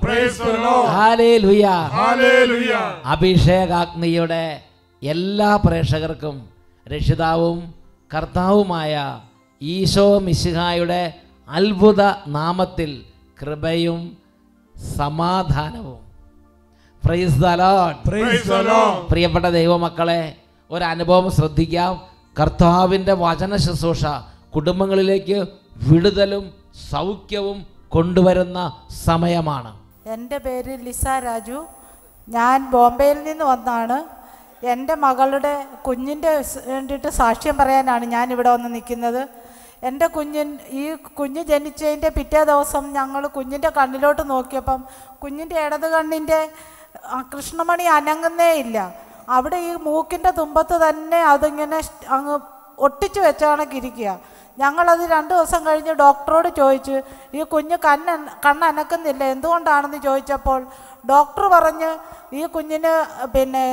[0.00, 0.86] Praise the Lord.
[0.90, 1.78] Hallelujah.
[3.12, 4.44] അഭിഷേകാഗ്നിയുടെ
[5.02, 6.36] എല്ലാ പ്രേക്ഷകർക്കും
[6.86, 7.58] രക്ഷിതാവും
[8.10, 8.92] കർത്താവുമായ
[9.60, 11.02] ഈശോ മിശിഹായുടെ
[11.48, 12.00] അത്ഭുത
[12.36, 12.90] നാമത്തിൽ
[13.38, 14.00] കൃപയും
[14.94, 16.00] സമാധാനവും
[17.02, 17.46] പ്രൈസ് ദ.
[19.10, 20.22] പ്രിയപ്പെട്ട ദൈവമക്കളെ
[20.70, 21.92] ഒരനുഭവം ശ്രദ്ധിക്കാം
[22.36, 24.02] കർത്താവിന്റെ വചന ശുശ്രൂഷ
[24.54, 25.38] കുടുംബങ്ങളിലേക്ക്
[25.86, 26.44] വിടുതലും
[26.90, 27.58] സൗഖ്യവും
[27.94, 28.58] കൊണ്ടുവരുന്ന
[29.06, 29.70] സമയമാണ്.
[30.14, 31.58] എന്റെ പേര് ലിസ രാജു.
[32.28, 33.98] ഞാൻ ബോംബെയിൽ നിന്ന് വന്നാണ്.
[34.72, 35.54] എന്റെ മകളുടെ
[35.86, 36.32] കുഞ്ഞിന്റെ
[36.70, 39.22] വേണ്ടിയിട്ട് സാക്ഷ്യം പറയാനാണ് ഞാൻ ഇവിടെ വന്ന് നിൽക്കുന്നത്.
[39.88, 40.48] എന്റെ കുഞ്ഞിൻ
[40.80, 40.82] ഈ
[41.18, 44.80] കുഞ്ഞ് ജനിച്ചതിന്റെ പിറ്റേ ദിവസം ഞങ്ങൾ കുഞ്ഞിന്റെ കണ്ണിലോട്ട് നോക്കിയപ്പം
[45.22, 46.40] കുഞ്ഞിന്റെ ഇടത് കണ്ണിന്റെ
[47.34, 48.78] കൃഷ്ണമണി അനങ്ങുന്നേ ഇല്ല.
[49.36, 51.78] അവിടെ ഈ മൂക്കിന്റെ തുമ്പത്ത് തന്നെ അതിങ്ങനെ
[52.16, 52.36] അങ്ങ്
[52.86, 54.10] ഒട്ടിച്ചു വെച്ച കണക്കിരിക്കുക
[54.62, 56.96] ഞങ്ങളത് രണ്ട് ദിവസം കഴിഞ്ഞ് ഡോക്ടറോട് ചോദിച്ചു
[57.38, 58.14] ഈ കുഞ്ഞ് കണ്ണ്
[58.46, 60.60] കണ്ണനക്കുന്നില്ല എന്തുകൊണ്ടാണെന്ന് ചോദിച്ചപ്പോൾ
[61.12, 61.90] ഡോക്ടർ പറഞ്ഞ്
[62.40, 62.92] ഈ കുഞ്ഞിന്
[63.34, 63.64] പിന്നെ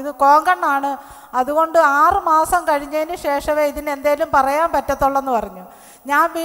[0.00, 0.90] ഇത് കോങ്കണ്ണാണ്
[1.38, 5.64] അതുകൊണ്ട് ആറ് മാസം കഴിഞ്ഞതിന് ശേഷമേ ഇതിന് എന്തേലും പറയാൻ പറ്റത്തുള്ളെന്ന് പറഞ്ഞു.
[6.10, 6.44] ഞാൻ വീ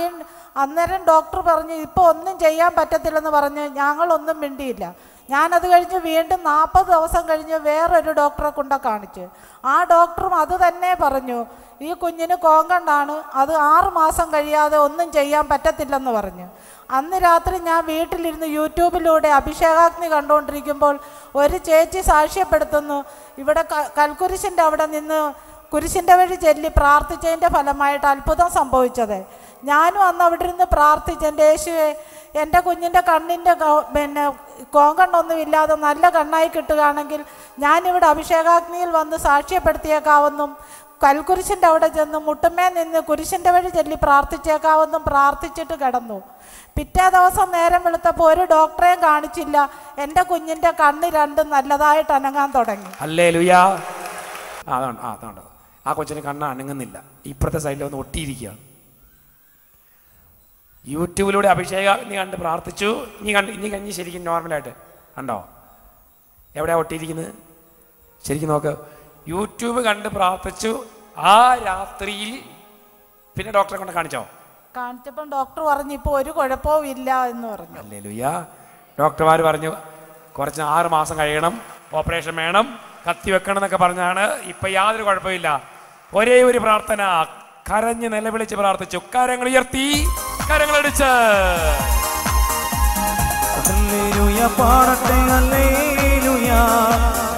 [0.64, 4.86] അന്നേരം ഡോക്ടർ പറഞ്ഞു ഇപ്പോൾ ഒന്നും ചെയ്യാൻ പറ്റത്തില്ലെന്ന് പറഞ്ഞ് ഞങ്ങളൊന്നും മിണ്ടിയില്ല.
[5.30, 9.26] ഞാനത് കഴിഞ്ഞ് വീണ്ടും നാൽപ്പത് ദിവസം കഴിഞ്ഞ് വേറൊരു ഡോക്ടറെ കൊണ്ട കാണിച്ചു.
[9.74, 11.40] ആ ഡോക്ടറും അത് തന്നെ പറഞ്ഞു
[11.88, 16.48] ഈ കുഞ്ഞിന് കോങ്കണ്ടാണ് അത് ആറ് മാസം കഴിയാതെ ഒന്നും ചെയ്യാൻ പറ്റത്തില്ലെന്ന് പറഞ്ഞു.
[16.98, 20.96] അന്ന് രാത്രി ഞാൻ വീട്ടിലിരുന്ന് യൂട്യൂബിലൂടെ അഭിഷേകാഗ്നി കണ്ടുകൊണ്ടിരിക്കുമ്പോൾ
[21.42, 23.00] ഒരു ചേച്ചി സാക്ഷ്യപ്പെടുത്തുന്നു
[23.44, 23.64] ഇവിടെ
[24.00, 25.22] കൽക്കുരിശിന്റെ അവിടെ നിന്ന്
[25.74, 29.20] കുരിശിന്റെ വഴി ചെല്ലി പ്രാർത്ഥിച്ചതിന്റെ ഫലമായിട്ട് അത്ഭുതം സംഭവിച്ചത്.
[29.64, 31.88] ഞാനും അന്ന് അവിടെ ഇരുന്ന് പ്രാർത്ഥിച്ചു എന്റെ യേശുവെ
[32.42, 33.54] എന്റെ കുഞ്ഞിന്റെ കണ്ണിന്റെ
[33.94, 34.24] പിന്നെ
[34.76, 37.22] കോങ്കണ്ണൊന്നും ഇല്ലാതെ നല്ല കണ്ണായി കിട്ടുകയാണെങ്കിൽ
[37.60, 40.52] ഞാനിവിടെ അഭിഷേകാഗ്നിയിൽ വന്ന് സാക്ഷ്യപ്പെടുത്തിയേക്കാവെന്നും
[41.02, 46.18] കൽക്കുരിശിന്റെ അവിടെ ചെന്ന് മുട്ടുമേ നിന്ന് കുരിശിന്റെ വഴി ചൊല്ലി പ്രാർത്ഥിച്ചേക്കാവെന്നും പ്രാർത്ഥിച്ചിട്ട് കിടന്നു
[46.78, 49.58] പിറ്റേ ദിവസം നേരം വെളുത്തപ്പോൾ ഒരു ഡോക്ടറെയും കാണിച്ചില്ല
[49.98, 53.62] എന്റെ കുഞ്ഞിന്റെ കണ്ണ് രണ്ടും നല്ലതായിട്ട് അനങ്ങാൻ തുടങ്ങി അല്ലേ ലുയാ
[54.70, 55.14] അതാണ് ആ
[55.86, 58.62] ആ കൊച്ചിന് കണ്ണ് അനങ്ങുന്നില്ല ഇപ്പുറത്തെ സൈഡിൽ ഒന്ന് ഒട്ടിയിരിക്കുകയാണ്
[60.88, 62.90] യൂട്യൂബിലൂടെ അഭിഷേക നീ കണ്ട് പ്രാർത്ഥിച്ചു.
[63.22, 64.74] നീ കണ്ട് ഇനി കഞ്ഞി ശരിക്കും നോർമലായിട്ട്
[65.18, 65.38] കണ്ടോ?
[66.56, 67.32] എവിടെയാണ് ഒട്ടിയിരിക്കുന്നത്?
[68.26, 68.74] ശരിക്കും നോക്ക്.
[69.28, 70.72] യൂട്യൂബ് കണ്ട് പ്രാർത്ഥിച്ചു.
[71.18, 72.32] ആ രാത്രിയിൽ
[73.38, 74.24] പിന്നെ ഡോക്ടറെ കൊണ്ട് കാണിച്ചോ?
[74.78, 77.80] കാണിച്ചപ്പോൾ ഡോക്ടർ പറഞ്ഞു ഇപ്പോൾ ഒരു കുഴപ്പവും ഇല്ല എന്ന് പറഞ്ഞു.
[77.80, 78.46] അല്ലേ ലുയ്യ
[79.00, 79.72] ഡോക്ടർമാർ പറഞ്ഞു
[80.38, 81.62] കുറച്ച് ആറ് മാസം കഴിയണം
[81.94, 82.66] ഓപ്പറേഷൻ വേണം
[83.08, 84.24] കത്തി വെക്കണം എന്നൊക്കെ പറഞ്ഞാണ്.
[84.52, 85.50] ഇപ്പം യാതൊരു കുഴപ്പമില്ല
[86.16, 87.02] ഒരേ ഒരു പ്രാർത്ഥന.
[87.72, 89.00] കരഞ്ഞ് നിലവിളിച്ച് പ്രാർത്ഥിച്ചു.
[89.16, 89.86] കരങ്ങൾ ഉയർത്തി.
[90.50, 91.12] കരങ്ങളടിച്ച്
[94.60, 95.14] പാടട്ടെ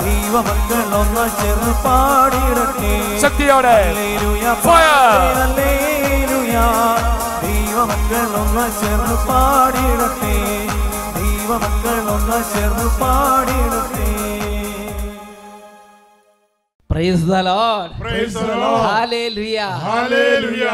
[0.03, 3.19] ദൈവമക്കൾ ഒന്ന് ചേർന്ന് പാടിയിടട്ടെ.
[3.21, 3.93] ശക്തിയോടെ.
[7.41, 10.67] ദൈവമക്കൾ ഒന്ന് ചേർന്ന് പാടിയിടട്ടെ.
[11.15, 14.34] ദൈവമക്കൾ ഒന്ന് ചേർന്ന് പാടിയിടട്ടെ.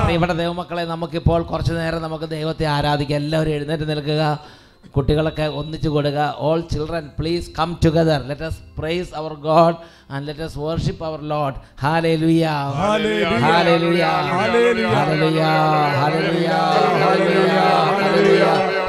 [0.01, 4.23] പ്രിയപ്പെട്ട ദൈവമക്കളെ നമുക്കിപ്പോൾ കുറച്ചു നേരം നമുക്ക് ദൈവത്തെ ആരാധിക്കാം എല്ലാവരും എഴുന്നേറ്റ് നിൽക്കുക
[4.95, 9.77] കുട്ടികളൊക്കെ ഒന്നിച്ചു കൊടുക്കുക all children please come together let us praise our god
[10.11, 11.55] and let us worship our lord.
[11.83, 12.45] Hallelujah
[13.45, 14.03] hallelujah
[14.33, 15.45] hallelujah
[16.01, 16.51] hallelujah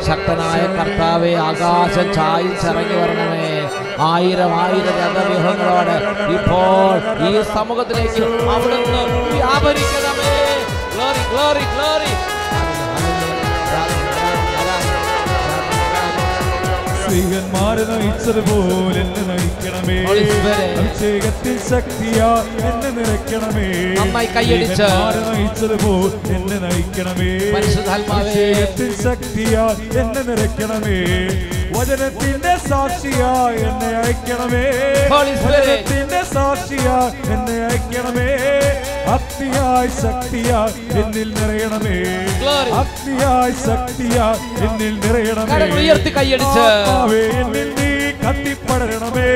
[0.07, 3.42] ശക്തനായ കർത്താവെ ആകാശം ചായിച്ചിറങ്ങി വരണമേ
[4.05, 5.97] ആയിരം ആയിരം രഥവ്യൂഹങ്ങളോടെ
[6.37, 6.95] ഇപ്പോൾ
[7.27, 9.03] ഈ സമൂഹത്തിലേക്ക് അവിടുന്ന്
[9.33, 10.33] വ്യാപരിക്കണമേ.
[10.93, 12.13] ഗ്ലോറി ഗ്ലോറി ഗ്ലോറി
[17.13, 19.97] സ്ത്രീകന്മാരെ നയിച്ചതുപോലെ എന്നെ നയിക്കണമേ.
[20.79, 22.29] അഭിഷേകത്തിൽ ശക്തിയാ
[22.69, 23.67] എന്നെ നിറയ്ക്കണമേ.
[24.77, 27.33] സ്ത്രീകന്മാരെ നയിച്ചതുപോലെ എന്നെ നയിക്കണമേ.
[28.13, 29.65] അഭിഷേകത്തിൽ ശക്തിയാ
[30.01, 30.99] എന്നെ നിറയ്ക്കണമേ.
[31.77, 34.65] വചനത്തിന്റെ സാക്ഷിയാ എന്നെ അയക്കണമേ.
[35.45, 36.97] വചനത്തിന്റെ സാക്ഷിയാ
[37.35, 38.29] എന്നെ അയക്കണമേ.
[39.33, 41.99] അഗ്നിയായി ശക്തിയായി എന്നിൽ നിറയണമേ
[42.41, 42.71] Glory.
[42.81, 46.65] അഗ്നിയായി ശക്തിയായി എന്നിൽ നിറയണമേ കരങ്ങൾ ഉയർത്തി കൈയടിച്ച്.
[46.67, 47.89] ആത്മാവേ എന്നിൽ നീ
[48.23, 49.31] കത്തിപ്പടരണമേ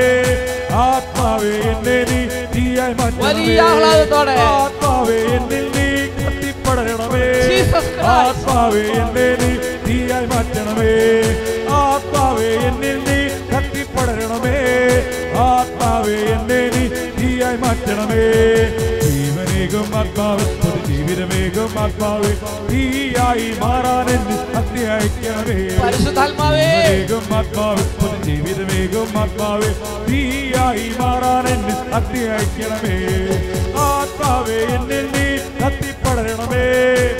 [0.84, 2.20] ആത്മാവേ എന്നെ നീ
[2.54, 4.34] തീയായി മാറ്റണമേ വലിയ ആഹ്ലാദത്തോടെ.
[4.52, 5.88] ആത്മാവേ എന്നിൽ നീ
[6.19, 8.06] കത്തിപ്പടരണമേ Jesus Christ.
[8.16, 9.50] ആത്മാവേ എന്നെ നീ
[9.87, 10.92] തീയായി മാറ്റണമേ
[11.81, 13.19] ആത്മാവേ എന്നിൽ നീ
[13.52, 14.58] കത്തിപ്പടരണമേ
[15.87, 16.85] ആത്മാവേ എന്നെ നീ
[17.17, 18.23] തീയായി മാറ്റണമേ.
[19.05, 22.31] ജീവനേകും ആത്മാവ് ഒരു ജീവിതമേകും ആത്മാവ്.
[22.71, 26.65] തീയായി മാറാൻ എന്നെ അത്യായിക്കണമേ ആത്മാവ്
[28.05, 29.69] ഒരു ജീവിതമേകും ആത്മാവ്.
[30.09, 32.97] തീയായി മാറാൻ എന്നെ അത്യായിക്കണമേ
[33.87, 35.27] ആത്മാവേ എന്നെ നീ
[35.61, 36.67] കത്തിപ്പടരണമേ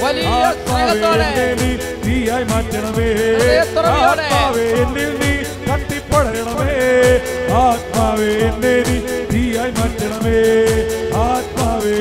[0.05, 1.01] വലിയ ആത്മാവേ.
[1.27, 1.71] എന്നെ നീ
[2.05, 3.11] തീയായി മാറ്റണമേ.
[4.01, 5.26] ആത്മാവേ എന്നിൽ നീ
[6.17, 6.77] കട്ടിപ്പടയണമേ
[7.55, 8.97] ആത്മാവേ എന്നെ നീ
[9.33, 10.39] തീയായി മാറ്റണമേ.
[11.17, 11.97] ആത്മാവേ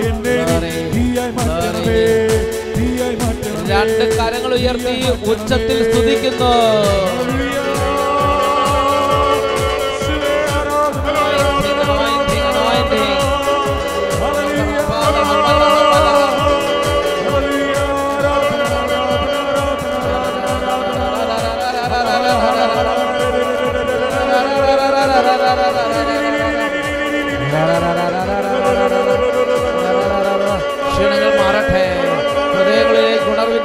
[0.46, 0.72] Glory.
[0.96, 2.02] തീയായി മാറ്റണമേ.
[2.78, 3.70] തീയായി മാറ്റണമേ.
[3.70, 4.96] രണ്ട് കരങ്ങൾ ഉയർത്തി
[5.32, 6.54] ഉച്ചത്തിൽ സ്തുതിക്കുന്നു.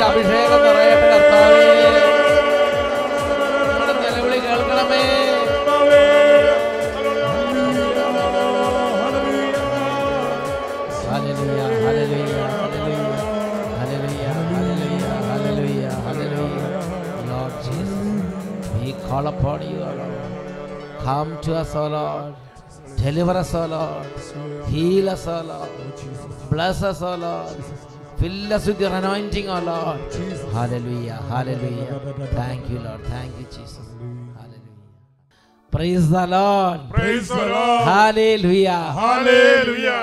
[0.09, 1.65] അഭിഷേകം നിറയട്ടെ കർത്താവേ
[3.69, 5.01] നമ്മുടെ നിലവിളി കേൾക്കണമേ
[11.09, 13.07] hallelujah, hallelujah, hallelujah,
[13.79, 16.61] hallelujah, hallelujah, hallelujah, hallelujah.
[17.29, 18.03] Lord Jesus,
[18.79, 20.21] we call upon you, O Lord.
[21.05, 22.33] Come to us, O Lord.
[23.01, 24.07] Deliver us, O Lord.
[24.71, 25.73] Heal us, O Lord.
[26.53, 27.57] Bless us, O Lord.
[28.20, 30.00] Fill us with your anointing, O oh Lord.
[30.12, 30.52] Jesus.
[30.52, 32.00] Hallelujah, hallelujah.
[32.32, 33.02] Thank you, Lord.
[33.04, 33.86] Thank you, Jesus.
[34.38, 34.80] Hallelujah.
[35.72, 36.80] Praise the Lord.
[36.90, 37.82] Praise the Lord.
[37.92, 38.82] Hallelujah.
[39.04, 40.02] Hallelujah.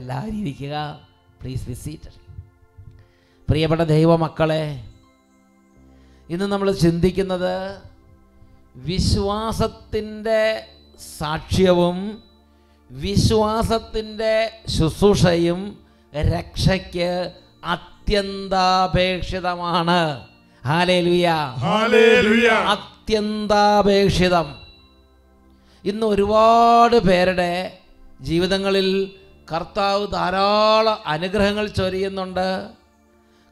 [0.00, 0.74] എല്ലാവരും ഇരിക്കുക
[1.40, 2.10] please visit
[3.48, 4.64] പ്രിയപ്പെട്ട ദൈവമക്കളെ
[6.34, 7.54] ഇന്ന് നമ്മൾ ചിന്തിക്കുന്നത്
[8.90, 10.42] വിശ്വാസത്തിന്റെ
[11.20, 11.98] സാക്ഷ്യവും
[12.90, 14.34] വിശ്വാസത്തിന്റെ
[14.76, 15.62] ശുശ്രൂഷയും
[16.16, 17.30] രക്ഷയ്ക്ക്
[17.64, 20.26] അത്യന്താപേക്ഷിതമാണ്.
[22.50, 24.54] അത്യന്താപേക്ഷിതം.
[25.84, 27.78] ഇന്ന് ഒരുപാട് പേരുടെ
[28.20, 29.10] ജീവിതങ്ങളിൽ
[29.54, 32.68] കർത്താവ് ധാരാളം അനുഗ്രഹങ്ങൾ ചൊരിയുന്നുണ്ട്.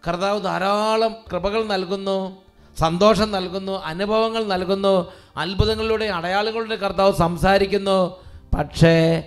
[0.08, 2.42] കർത്താവ് ധാരാളം കൃപകൾ നൽകുന്നു
[2.78, 8.20] സന്തോഷം നൽകുന്നു അനുഭവങ്ങൾ നൽകുന്നു അത്ഭുതങ്ങളിലൂടെ അടയാളങ്ങളുടെ കർത്താവ് സംസാരിക്കുന്നു.
[8.58, 9.24] പക്ഷേ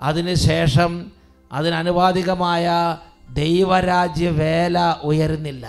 [0.00, 1.21] അതിനുശേഷം
[1.52, 2.96] അതിനനുപാതികമായ
[3.30, 5.66] ദൈവരാജ്യ വേല ഉയരുന്നില്ല.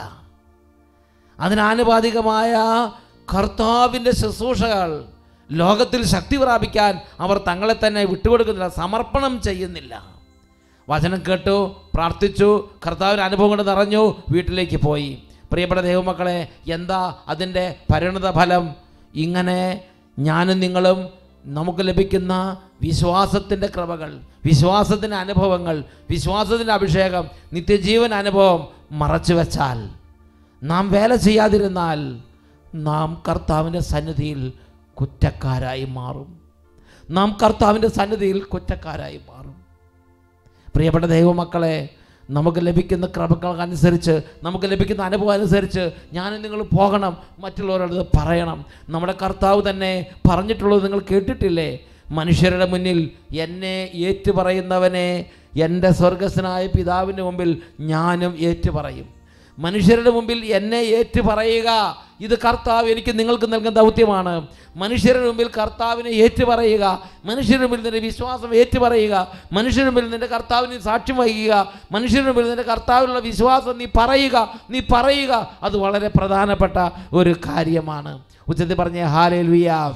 [1.40, 2.54] അതിനാനുപാതികമായ
[3.34, 5.06] കർത്താവിന്റെ ശുശ്രൂഷകൾ
[5.52, 10.04] ലോകത്തിൽ ശക്തി പ്രാപിക്കാൻ അവർ തങ്ങളെ തന്നെ വിട്ടുകൊടുക്കുന്നില്ല സമർപ്പണം ചെയ്യുന്നില്ല.
[10.90, 15.24] വചനം കേട്ടു പ്രാർത്ഥിച്ചു കർത്താവിന്റെ അനുഭവം കൊണ്ട് നിറഞ്ഞു വീട്ടിലേക്ക് പോയി.
[15.52, 18.76] പ്രിയപ്പെട്ട ദൈവമക്കളെ എന്താ അതിന്റെ പരിണത ഫലം
[19.16, 19.82] ഇങ്ങനെ
[20.20, 21.10] ഞാനും നിങ്ങളും
[21.46, 29.90] നമുക്ക് ലഭിക്കുന്ന വിശ്വാസത്തിന്റെ ക്രമകൾ വിശ്വാസത്തിന്റെ അനുഭവങ്ങൾ വിശ്വാസത്തിന്റെ അഭിഷേകം നിത്യജീവൻ അനുഭവം മറച്ചു വച്ചാൽ
[30.64, 32.20] നാം വേല ചെയ്യാതിരുന്നാൽ
[32.76, 34.54] നാം കർത്താവിന്റെ സന്നിധിയിൽ
[35.02, 36.40] കുറ്റക്കാരായി മാറും.
[37.10, 39.64] നാം കർത്താവിന്റെ സന്നിധിയിൽ കുറ്റക്കാരായി മാറും.
[40.76, 41.90] പ്രിയപ്പെട്ട ദൈവമക്കളെ
[42.30, 48.66] നമുക്ക് ലഭിക്കുന്ന ക്രമങ്ങൾക്കനുസരിച്ച് നമുക്ക് ലഭിക്കുന്ന അനുഭവം അനുസരിച്ച് ഞാൻ നിങ്ങൾ പോകണം മറ്റുള്ളവരോട് പറയണം.
[48.90, 51.80] നമ്മുടെ കർത്താവ് തന്നെ പറഞ്ഞിട്ടുള്ളത് നിങ്ങൾ കേട്ടിട്ടില്ലേ?
[52.12, 55.26] മനുഷ്യരുടെ മുന്നിൽ എന്നെ ഏറ്റുപറയുന്നവനെ
[55.58, 59.24] എന്റെ സ്വർഗസ്വനായ പിതാവിന്റെ മുമ്പിൽ ഞാനും ഏറ്റുപറയും.
[59.60, 64.48] മനുഷ്യരുടെ മുമ്പിൽ എന്നെ ഏറ്റു പറയുക ഇത് കർത്താവ് എനിക്ക് നിങ്ങൾക്ക് നൽകുന്ന ദൗത്യമാണ്.
[64.76, 71.74] മനുഷ്യരുടെ മുമ്പിൽ കർത്താവിനെ ഏറ്റുപറയുക മനുഷ്യരുടെ മുമ്പിൽ നിന്റെ വിശ്വാസം ഏറ്റുപറയുക മനുഷ്യരുടെ മുമ്പിൽ നിന്റെ കർത്താവിന് സാക്ഷ്യം വഹിക്കുക
[71.92, 78.20] മനുഷ്യരുടെ മുമ്പിൽ നിന്റെ കർത്താവിനുള്ള വിശ്വാസം നീ പറയുക നീ പറയുക അത് വളരെ പ്രധാനപ്പെട്ട ഒരു കാര്യമാണ്.
[78.48, 79.04] ഉച്ചത്തിൽ പറഞ്ഞ.
[79.04, 79.94] ഹാലേ ലുയാ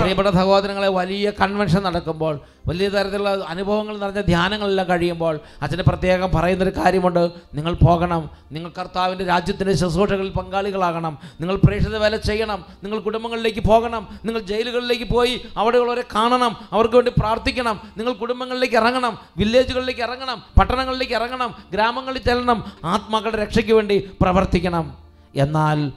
[0.00, 7.30] പ്രിയപ്പെട്ട സഹോദരങ്ങളെ വലിയ കൺവെൻഷൻ നടക്കുമ്പോൾ വലിയ തരത്തിലുള്ള അനുഭവങ്ങൾ നിറഞ്ഞ ധ്യാനങ്ങളെല്ലാം കഴിയുമ്പോൾ അച്ഛന് പ്രത്യേകം പറയുന്നൊരു കാര്യമുണ്ട്.
[7.54, 8.30] നിങ്ങൾ പോകണം.
[8.52, 11.18] നിങ്ങൾ കർത്താവിന്റെ രാജ്യത്തിന്റെ ശുശ്രൂഷകളിൽ പങ്കാളികളാകണം.
[11.40, 12.64] നിങ്ങൾ പ്രേക്ഷിത വേല ചെയ്യണം.
[12.84, 14.18] നിങ്ങൾ കുടുംബങ്ങളിലേക്ക് പോകണം.
[14.24, 16.56] നിങ്ങൾ ജയിലുകളിലേക്ക് പോയി അവിടെയുള്ളവരെ കാണണം.
[16.72, 17.80] അവർക്ക് വേണ്ടി പ്രാർത്ഥിക്കണം.
[17.96, 19.18] നിങ്ങൾ കുടുംബങ്ങളിലേക്ക് ഇറങ്ങണം.
[19.36, 20.42] വില്ലേജുകളിലേക്ക് ഇറങ്ങണം.
[20.58, 21.54] പട്ടണങ്ങളിലേക്ക് ഇറങ്ങണം.
[21.72, 22.72] ഗ്രാമങ്ങളിൽ ചെല്ലണം.
[22.84, 24.96] ആത്മാക്കളുടെ രക്ഷയ്ക്ക് വേണ്ടി പ്രവർത്തിക്കണം.
[25.36, 25.92] എന്നാൽ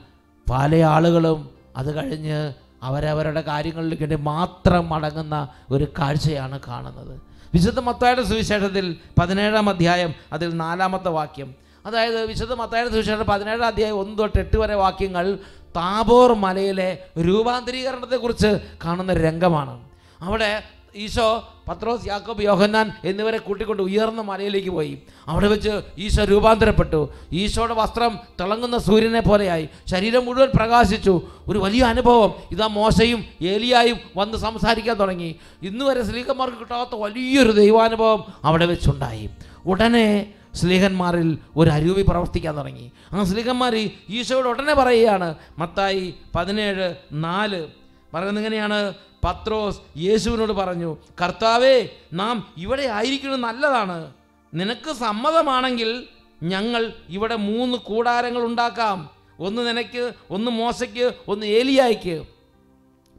[0.50, 7.22] പല ആളുകളും അത് കഴിഞ്ഞ് അവരവരുടെ കാര്യങ്ങളിലേക്ക് വേണ്ടി മാത്രം മടങ്ങുന്ന ഒരു കാഴ്ചയാണ് കാണുന്നത്.
[7.54, 11.63] വിശുദ്ധ മത്തായുടെ സുവിശേഷത്തിൽ പതിനേഴാം അധ്യായം അതിൽ നാലാമത്തെ വാക്യം.
[11.86, 15.38] അതായത് വിശുദ്ധ മത്തായ സുവിശേഷം പതിനേഴാം അധ്യായം ഒന്ന് തൊട്ട് എട്ട് വരെ വാക്യങ്ങൾ
[15.76, 19.84] താബോർ മലയിലെ രൂപാന്തരീകരണത്തെക്കുറിച്ച് കാണുന്ന രംഗമാണ്.
[20.20, 20.62] അവിടെ
[20.96, 25.02] ഈശോ പത്രോസ് യാക്കോബ് യോഹന്നാൻ എന്നിവരെ കൂട്ടിക്കൊണ്ട് ഉയർന്ന മലയിലേക്ക് പോയി.
[25.26, 27.08] അവിടെ വെച്ച് ഈശോ രൂപാന്തരപ്പെട്ടു.
[27.32, 29.68] ഈശോയുടെ വസ്ത്രം തിളങ്ങുന്ന സൂര്യനെ പോലെയായി.
[29.86, 31.22] ശരീരം മുഴുവൻ പ്രകാശിച്ചു.
[31.48, 32.34] ഒരു വലിയ അനുഭവം.
[32.50, 35.36] ഇതാ മോശയും ഏലിയായും വന്ന് സംസാരിക്കാൻ തുടങ്ങി.
[35.62, 39.30] ഇന്നുവരെ സ്ത്രീകന്മാർക്ക് കിട്ടാത്ത വലിയൊരു ദൈവാനുഭവം അവിടെ വെച്ചുണ്ടായി.
[39.66, 42.92] ഉടനെ സ്ലീഹന്മാരിൽ ഒരു അരൂപി പ്രവർത്തിക്കാൻ തുടങ്ങി.
[43.12, 47.66] ആ സ്ലീഹന്മാർ ഈശോയോട് ഉടനെ പറയുകയാണ് മത്തായി പതിനേഴ് നാല്.
[48.14, 48.94] പറയുന്നത് എങ്ങനെയാണ്?
[49.24, 54.12] പത്രോസ് യേശുവിനോട് പറഞ്ഞു കർത്താവേ നാം ഇവിടെ ആയിരിക്കുന്നത് നല്ലതാണ്.
[54.54, 56.04] നിനക്ക് സമ്മതമാണെങ്കിൽ
[56.42, 59.10] ഞങ്ങൾ ഇവിടെ മൂന്ന് കൂടാരങ്ങൾ ഉണ്ടാക്കാം.
[59.40, 62.22] ഒന്ന് നിനക്ക് ഒന്ന് മോശയ്ക്ക് ഒന്ന് ഏലിയായിക്ക്.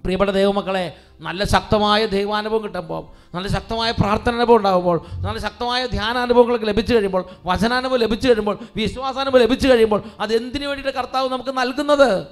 [0.04, 3.04] പ്രിയപ്പെട്ട ദൈവമക്കളെ നല്ല ശക്തമായ ദൈവാനുഭവം കിട്ടുമ്പോൾ
[3.36, 10.04] നല്ല ശക്തമായ പ്രാർത്ഥനാനുഭവം ഉണ്ടാകുമ്പോൾ നല്ല ശക്തമായ ധ്യാനാനുഭവങ്ങളൊക്കെ ലഭിച്ചു കഴിയുമ്പോൾ വചനാനുഭവം ലഭിച്ചു കഴിയുമ്പോൾ വിശ്വാസാനുഭവം ലഭിച്ചു കഴിയുമ്പോൾ
[10.20, 12.28] അത് എന്തിനു വേണ്ടിയിട്ട് കർത്താവ് നമുക്ക് നൽകുന്നത്?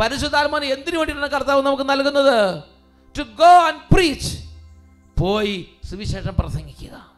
[0.00, 2.62] പരിശുദ്ധാത്മാവിന് എന്തിനു വേണ്ടിയിട്ടാണ് കർത്താവ് നമുക്ക് നൽകുന്നത്?
[3.18, 4.30] ടു ഗോ ആൻഡ് പ്രീച്ച്
[5.18, 7.13] പോയി സുവിശേഷം പ്രസംഗിക്കുക.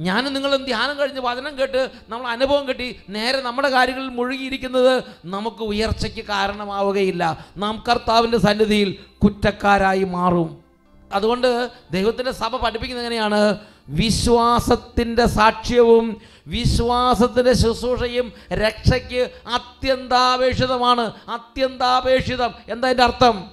[0.00, 3.00] ഞാനും നിങ്ങളും ധ്യാനം കഴിഞ്ഞ് വചനം കേട്ട് നമ്മൾ അനുഭവം കിട്ടി.
[3.08, 7.46] നേരെ നമ്മുടെ കാര്യങ്ങളിൽ മുഴുകിയിരിക്കുന്നത് നമുക്ക് ഉയർച്ചയ്ക്ക് കാരണമാവുകയില്ല.
[7.56, 10.64] നാം കർത്താവിന്റെ സന്നിധിയിൽ കുറ്റക്കാരായി മാറും.
[11.12, 13.58] അതുകൊണ്ട് ദൈവത്തിന്റെ സഭ പഠിപ്പിക്കുന്നത് എങ്ങനെയാണ്?
[13.88, 21.12] വിശ്വാസത്തിന്റെ സാക്ഷ്യവും വിശ്വാസത്തിന്റെ ശുശ്രൂഷയും രക്ഷയ്ക്ക് അത്യന്താപേക്ഷിതമാണ്.
[21.28, 22.54] അത്യന്താപേക്ഷിതം.
[22.68, 23.50] എന്താ അതിന്റെ അർത്ഥം?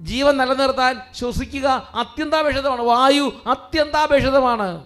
[0.00, 2.82] ജീവൻ നിലനിർത്താൻ ശ്വസിക്കുക അത്യന്താപേക്ഷിതമാണ്.
[2.82, 4.84] വായു അത്യന്താപേക്ഷിതമാണ്.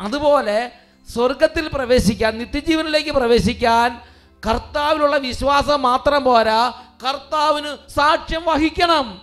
[0.00, 0.72] അതുപോലെ
[1.14, 4.00] സ്വർഗത്തിൽ പ്രവേശിക്കാൻ നിത്യജീവനിലേക്ക് പ്രവേശിക്കാൻ
[4.46, 6.72] കർത്താവിലുള്ള വിശ്വാസം മാത്രം പോരാ
[7.04, 9.20] കർത്താവിന് സാക്ഷ്യം വഹിക്കണം.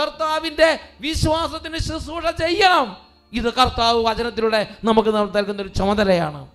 [0.00, 2.96] കർത്താവിന്റെ വിശ്വാസത്തിന് ശുശ്രൂഷ ചെയ്യണം.
[3.32, 6.51] ഇത് കർത്താവ് വചനത്തിലൂടെ നമുക്ക് നൽകുന്ന ഒരു ചുമതലയാണ്.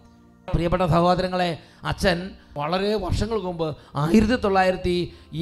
[0.54, 2.18] പ്രിയപ്പെട്ട സഹോദരങ്ങളെ അച്ഛൻ
[2.58, 4.96] വളരെ വർഷങ്ങൾക്ക് മുമ്പ് ആയിരത്തി തൊള്ളായിരത്തി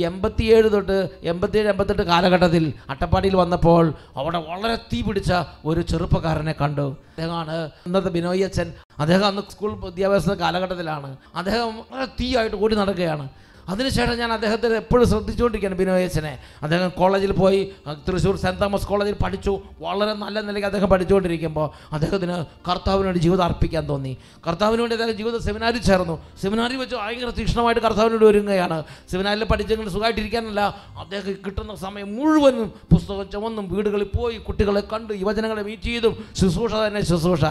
[0.07, 5.31] എൺപത്തിയേഴ് തൊട്ട് എൺപത്തിയേഴ് എൺപത്തെട്ട് കാലഘട്ടത്തിൽ അട്ടപ്പാടിയിൽ വന്നപ്പോൾ അവിടെ വളരെ തീ പിടിച്ച
[5.65, 6.87] ഒരു ചെറുപ്പക്കാരനെ കണ്ടു.
[7.11, 7.55] അദ്ദേഹമാണ്
[7.87, 8.73] ഇന്നത്തെ ബിനോയ് അച്ഛൻ.
[8.99, 11.17] അദ്ദേഹം അന്ന് സ്കൂൾ വിദ്യാഭ്യാസ കാലഘട്ടത്തിലാണ്.
[11.35, 13.27] അദ്ദേഹം വളരെ തീയായിട്ട് ഓടി നടക്കുകയാണ്.
[13.69, 16.33] അതിനുശേഷം ഞാൻ അദ്ദേഹത്തെ എപ്പോഴും ശ്രദ്ധിച്ചുകൊണ്ടിരിക്കുകയാണ് ബിനോയേച്ചനെ.
[16.63, 17.59] അദ്ദേഹം കോളേജിൽ പോയി
[18.07, 19.53] തൃശ്ശൂർ സെന്റ് തോമസ് കോളേജിൽ പഠിച്ചു.
[19.85, 22.35] വളരെ നല്ല നിലയ്ക്ക് അദ്ദേഹം പഠിച്ചുകൊണ്ടിരിക്കുമ്പോൾ അദ്ദേഹത്തിന്
[22.69, 24.13] കർത്താവിന് വേണ്ടി ജീവിതം അർപ്പിക്കാൻ തോന്നി.
[24.47, 26.15] കർത്താവിന് വേണ്ടി അദ്ദേഹം ജീവിതം സെമിനാരിൽ ചേർന്നു.
[26.41, 28.83] സെമിനാരിൽ വെച്ച് ഭയങ്കര തീക്ഷണമായിട്ട് കർത്താവിനോട് ഒരുങ്ങുകയാണ്.
[29.11, 30.61] സെമിനാരിൽ പഠിച്ചെങ്കിൽ സുഖമായിട്ടിരിക്കാനല്ല.
[30.99, 37.03] അദ്ദേഹം കിട്ടുന്ന സമയം മുഴുവനും പുസ്തകം ചുമന്നും വീടുകളിൽ പോയി കുട്ടികളെ കണ്ട് യുവജനങ്ങളെ മീറ്റ് ചെയ്തും ശുശ്രൂഷ തന്നെ
[37.11, 37.45] ശുശ്രൂഷ.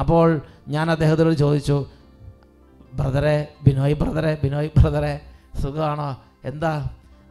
[0.00, 1.78] അപ്പോൾ ഞാൻ അദ്ദേഹത്തോട് ചോദിച്ചു
[2.98, 3.36] ബ്രദറെ
[3.66, 5.12] ബിനോയ് ബ്രദറെ ബിനോയ് ബ്രദറെ
[5.60, 6.08] സുഖമാണോ
[6.44, 6.72] എന്താ?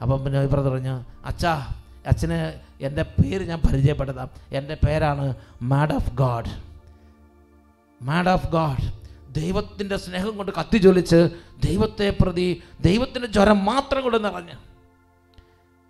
[0.01, 0.95] അപ്പം പിന്നെ ബ്രദർ പറഞ്ഞു
[1.25, 1.53] അച്ഛാ
[2.05, 2.37] അച്ഛന്
[2.81, 5.25] എന്റെ പേര് ഞാൻ പരിചയപ്പെടുത്താം എന്റെ പേരാണ്
[5.63, 6.51] man of God
[8.01, 8.85] man of God
[9.33, 11.19] ദൈവത്തിന്റെ സ്നേഹം കൊണ്ട് കത്തിജ്വലിച്ച്
[11.59, 12.47] ദൈവത്തെ പ്രതി
[12.81, 14.55] ദൈവത്തിന്റെ ജ്വരം മാത്രം കൊണ്ട് നിറഞ്ഞ്.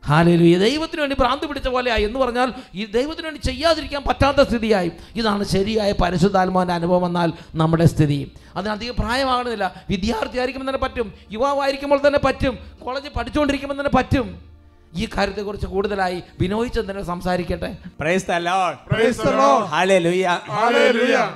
[0.06, 0.58] ഹാലേലുയ.
[0.58, 4.92] ദൈവത്തിന് വേണ്ടി ഭ്രാന്ത് പിടിച്ച പോലെയായി എന്ന് പറഞ്ഞാൽ ഈ ദൈവത്തിന് വേണ്ടി ചെയ്യാതിരിക്കാൻ പറ്റാത്ത സ്ഥിതിയായി.
[5.16, 8.32] ഇതാണ് ശരിയായ പരിശുദ്ധാത്മാവിന്റെ അനുഭവം എന്നാൽ നമ്മുടെ സ്ഥിതി.
[8.56, 9.84] അതിനധികം പ്രായമാകണമെന്നില്ല.
[9.90, 11.14] വിദ്യാർത്ഥി ആയിരിക്കുമ്പോൾ തന്നെ പറ്റും.
[11.32, 12.58] യുവാവായിരിക്കുമ്പോൾ തന്നെ പറ്റും.
[12.82, 14.49] കോളേജിൽ പഠിച്ചുകൊണ്ടിരിക്കുമ്പോൾ തന്നെ പറ്റും.
[14.94, 17.70] ഈ കാര്യത്തെക്കുറിച്ച് കൂടുതലായി ബിനോയ് ചന്ദ്രൻ സംസാരിക്കട്ടെ.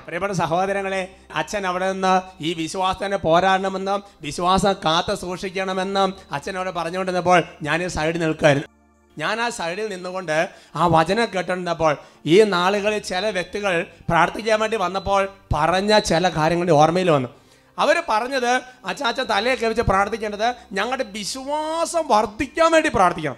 [0.08, 1.02] പ്രിയപ്പെട്ട സഹോദരങ്ങളെ
[1.36, 8.20] അച്ഛൻ അവിടെ നിന്ന് ഈ വിശ്വാസത്തിനെ പോരാടണമെന്നും വിശ്വാസം കാത്തു സൂക്ഷിക്കണമെന്നും അച്ഛൻ അവിടെ പറഞ്ഞുകൊണ്ടിരുന്നപ്പോൾ ഞാൻ ഈ സൈഡിൽ
[8.26, 8.70] നിൽക്കായിരുന്നു
[9.18, 10.38] ഞാൻ ആ സൈഡിൽ നിന്നുകൊണ്ട്
[10.76, 11.94] ആ വചനം കേട്ടിരുന്നപ്പോൾ
[12.26, 13.74] ഈ നാളുകളിൽ ചില വ്യക്തികൾ
[14.10, 15.22] പ്രാർത്ഥിക്കാൻ വേണ്ടി വന്നപ്പോൾ
[15.54, 17.30] പറഞ്ഞ ചില കാര്യങ്ങളുടെ ഓർമ്മയിൽ വന്നു.
[17.78, 23.38] അവർ പറഞ്ഞത് അച്ചാച്ച തലയൊക്കെ വെച്ച് പ്രാർത്ഥിക്കേണ്ടത് ഞങ്ങളുടെ വിശ്വാസം വർദ്ധിക്കാൻ വേണ്ടി പ്രാർത്ഥിക്കണം.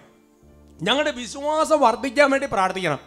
[0.82, 3.00] ഞങ്ങളുടെ വിശ്വാസം വർദ്ധിക്കാൻ വേണ്ടി പ്രാർത്ഥിക്കണം.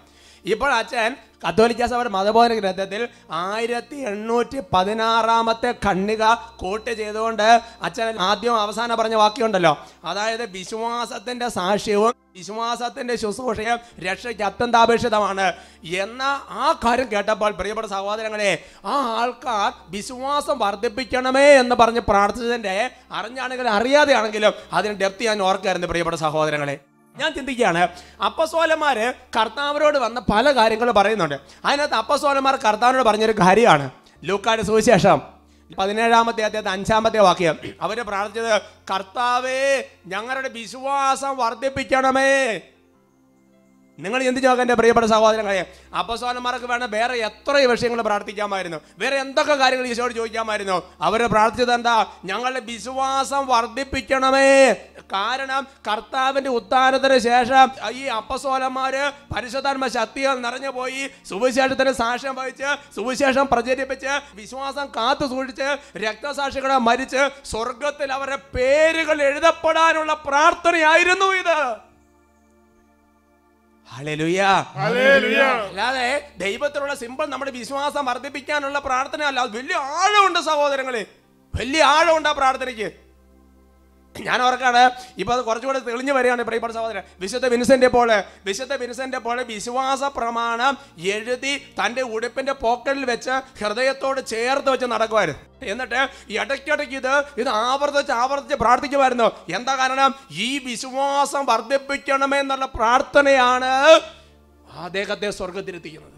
[0.44, 8.96] ഇപ്പോൾ അച്ഛൻ കത്തോലിക്ക സഭയുടെ മതബോധന ഗ്രന്ഥത്തിൽ ആയിരത്തി എണ്ണൂറ്റി പതിനാറാമത്തെ ഖണ്ണിക കോട്ട് ചെയ്തുകൊണ്ട് അച്ഛൻ ആദ്യം അവസാനം
[8.96, 9.86] പറഞ്ഞ വാക്യമുണ്ടല്ലോ.
[10.04, 15.52] അതായത് വിശ്വാസത്തിന്റെ സാക്ഷ്യവും വിശ്വാസത്തിന്റെ ശുശ്രൂഷയും രക്ഷയ്ക്ക് അത്യന്താപേക്ഷിതമാണ്.
[15.84, 24.52] എന്ന ആ കാര്യം കേട്ടപ്പോൾ പ്രിയപ്പെട്ട സഹോദരങ്ങളെ ആ ആൾക്കാർ വിശ്വാസം വർദ്ധിപ്പിക്കണമേ എന്ന് പറഞ്ഞ് പ്രാർത്ഥിച്ചതിന്റെ അറിഞ്ഞാണെങ്കിലും അറിയാതെയാണെങ്കിലും
[24.72, 26.87] അതിന് ഡെപ്ത് ഞാൻ ഓർക്കായിരുന്നു പ്രിയപ്പെട്ട സഹോദരങ്ങളെ.
[27.18, 27.88] ഞാൻ ചിന്തിക്കുകയാണ്
[28.24, 31.34] അപ്പസോലന്മാർ കർത്താവിനോട് വന്ന പല കാര്യങ്ങൾ പറയുന്നുണ്ട്.
[31.64, 33.90] അതിനകത്ത് അപ്പസോലന്മാർ കർത്താവിനോട് പറഞ്ഞൊരു കാര്യമാണ്.
[34.24, 35.20] ലൂക്കാട് സുവിശേഷം
[35.78, 37.58] പതിനേഴാമത്തെ അദ്ദേഹത്തെ അഞ്ചാമത്തെ വാക്യം.
[37.80, 38.62] അവർ പ്രാർത്ഥിച്ചത്
[38.94, 42.60] കർത്താവേ ഞങ്ങളുടെ വിശ്വാസം വർദ്ധിപ്പിക്കണമേ.
[43.98, 45.72] നിങ്ങൾ എന്ത് നോക്കാൻ എന്റെ പ്രിയപ്പെട്ട സഹോദരങ്ങളെ?
[45.98, 48.78] അപ്പസ്വാനന്മാർക്ക് വേണം വേറെ എത്ര വിഷയങ്ങൾ പ്രാർത്ഥിക്കാമായിരുന്നു.
[48.98, 50.82] വേറെ എന്തൊക്കെ കാര്യങ്ങൾ ഈശോട് ചോദിക്കാമായിരുന്നു?
[51.00, 52.06] അവർ പ്രാർത്ഥിച്ചത് എന്താ?
[52.24, 54.72] ഞങ്ങളുടെ വിശ്വാസം വർദ്ധിപ്പിക്കണമേ.
[55.12, 64.20] കാരണം കർത്താവിന്റെ ഉത്ഥാനത്തിന് ശേഷം ഈ അപ്പസോലന്മാര് പരിശുദ്ധാത്മ ശക്തികൾ നിറഞ്ഞു പോയി സുവിശേഷത്തിന് സാക്ഷ്യം വഹിച്ച് സുവിശേഷം പ്രചരിപ്പിച്ച്
[64.34, 71.87] വിശ്വാസം കാത്തു സൂക്ഷിച്ച് രക്തസാക്ഷികളെ മരിച്ച് സ്വർഗത്തിൽ അവരുടെ പേരുകൾ എഴുതപ്പെടാനുള്ള പ്രാർത്ഥനയായിരുന്നു ഇത്.
[75.68, 81.06] അല്ലാതെ ദൈവത്തിലുള്ള സിമ്പിൾ നമ്മുടെ വിശ്വാസം വർദ്ധിപ്പിക്കാനുള്ള പ്രാർത്ഥന അല്ല അത് വലിയ ആഴമുണ്ട് സഹോദരങ്ങളെ.
[81.54, 83.07] വലിയ ആഴമുണ്ട് ആ പ്രാർത്ഥനയ്ക്ക്.
[84.14, 87.02] ഞാൻ ഓർക്കാണ് ഇപ്പൊ അത് കുറച്ചുകൂടെ തെളിഞ്ഞു വരികയാണ് പ്രിയപ്പെട്ട സഹോദരൻ.
[87.20, 94.70] വിശുദ്ധ വിൻസന്റെ പോലെ വിശുദ്ധ വിൻസന്റെ പോലെ വിശ്വാസ പ്രമാണം എഴുതി തന്റെ ഉടുപ്പിന്റെ പോക്കറ്റിൽ വെച്ച് ഹൃദയത്തോട് ചേർത്ത്
[94.70, 95.40] വെച്ച് നടക്കുമായിരുന്നു.
[95.62, 99.28] എന്നിട്ട് ഇടയ്ക്കിടയ്ക്ക് ഇത് ഇത് ആവർത്തിച്ച് ആവർത്തിച്ച് പ്രാർത്ഥിക്കുമായിരുന്നു.
[99.54, 100.14] എന്താ കാരണം?
[100.30, 103.72] ഈ വിശ്വാസം വർദ്ധിപ്പിക്കണമെന്നുള്ള പ്രാർത്ഥനയാണ്
[104.86, 106.16] അദ്ദേഹത്തെ സ്വർഗത്തിലെത്തിക്കുന്നത്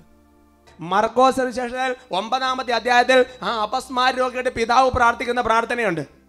[0.80, 6.19] മർക്കോസ് വിശേഷത്തിൽ ഒമ്പതാമത്തെ അധ്യായത്തിൽ ആ അപസ്മാര രോഗിയുടെ പിതാവ് പ്രാർത്ഥിക്കുന്ന പ്രാർത്ഥനയുണ്ട്.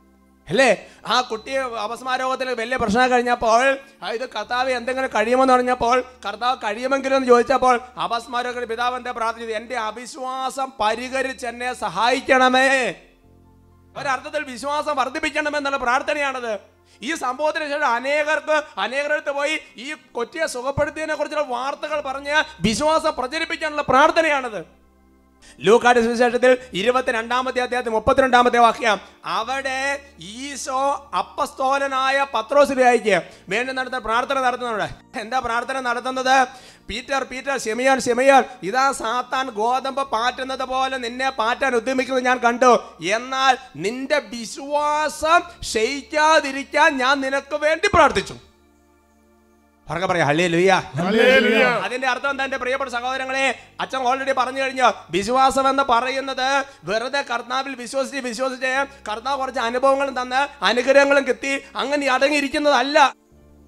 [0.52, 0.88] അല്ലേ?
[1.08, 3.64] ആ കുട്ടിയെ അപസ്മാരോഗത്തിൽ വലിയ പ്രശ്നം കഴിഞ്ഞപ്പോൾ
[4.12, 10.72] ഇത് കർത്താവ് എന്തെങ്കിലും കഴിയുമെന്ന് പറഞ്ഞപ്പോൾ കർത്താവ് കഴിയുമെങ്കിലും എന്ന് ചോദിച്ചപ്പോൾ അപസ്മാരോഗ പിതാവ് എന്താ പ്രാർത്ഥിച്ചത് എന്റെ അവിശ്വാസം
[10.80, 12.68] പരിഹരിച്ച് എന്നെ സഹായിക്കണമേ.
[13.98, 16.60] ഒരർത്ഥത്തിൽ വിശ്വാസം വർദ്ധിപ്പിക്കണമെന്നുള്ള പ്രാർത്ഥനയാണത്.
[17.02, 24.81] ഈ സംഭവത്തിന് ശേഷം അനേകർക്ക് അനേകരടുത്ത് പോയി ഈ കൊറ്റിയെ സുഖപ്പെടുത്തിയതിനെ കുറിച്ചുള്ള വാർത്തകൾ പറഞ്ഞ് വിശ്വാസം പ്രചരിപ്പിക്കാനുള്ള പ്രാർത്ഥനയാണത്.
[25.60, 29.00] ലൂക്കാട് സുവിശേഷത്തിൽ ഇരുപത്തിരണ്ടാമത്തെ അദ്ദേഹത്തിന് മുപ്പത്തിരണ്ടാമത്തെ വാക്യം.
[29.26, 34.90] അവിടെ ഈശോ അപ്പസ്തോലനായ പത്രോസിലേക്ക് വേണ്ടി നടത്ത പ്രാർത്ഥന നടത്തുന്നുണ്ട്.
[35.20, 36.48] എന്താ പ്രാർത്ഥന നടത്തുന്നത്?
[36.90, 42.72] പീറ്റർ പീറ്റർ ഷെമിയാൻ ഷെമിയാൻ ഇതാ സാത്താൻ ഗോതമ്പ് പാറ്റുന്നത് പോലെ നിന്നെ പാറ്റാൻ ഉദ്യമിക്കുന്നത് ഞാൻ കണ്ടു.
[43.18, 48.51] എന്നാൽ നിന്റെ വിശ്വാസം ക്ഷയിക്കാതിരിക്കാൻ ഞാൻ നിനക്ക് വേണ്ടി പ്രാർത്ഥിച്ചു.
[49.92, 50.26] പറഞ്ഞ പറയാ.
[50.32, 51.64] ലുയ്യ ഹല്ലേലൂയ.
[51.86, 52.44] അതിന്റെ അർത്ഥം എന്താ?
[52.44, 53.46] എന്റെ പ്രിയപ്പെട്ട സഹോദരങ്ങളെ
[53.80, 54.90] അച്ഛൻ ഓൾറെഡി പറഞ്ഞു കഴിഞ്ഞു.
[55.10, 56.50] വിശ്വാസം എന്ന് പറയുന്നത്
[56.84, 58.74] വെറുതെ കർത്താവിൽ വിശ്വസിച്ച് വിശ്വസിച്ച്
[59.10, 63.14] കർത്താവ് കുറച്ച് അനുഭവങ്ങളും തന്ന് അനുഗ്രഹങ്ങളും കിട്ടി അങ്ങനെ അടങ്ങിയിരിക്കുന്നതല്ല.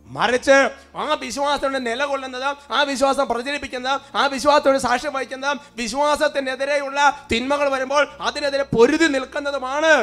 [0.07, 0.57] മറിച്ച്
[0.95, 6.99] ആ വിശ്വാസത്തോടെ നിലകൊള്ളുന്നത് ആ വിശ്വാസം പ്രചരിപ്പിക്കുന്നത് ആ വിശ്വാസത്തോട് സാക്ഷ്യം വഹിക്കുന്നത് വിശ്വാസത്തിനെതിരെയുള്ള
[7.31, 9.93] തിന്മകൾ വരുമ്പോൾ അതിനെതിരെ പൊരുതി നിൽക്കുന്നതുമാണ്.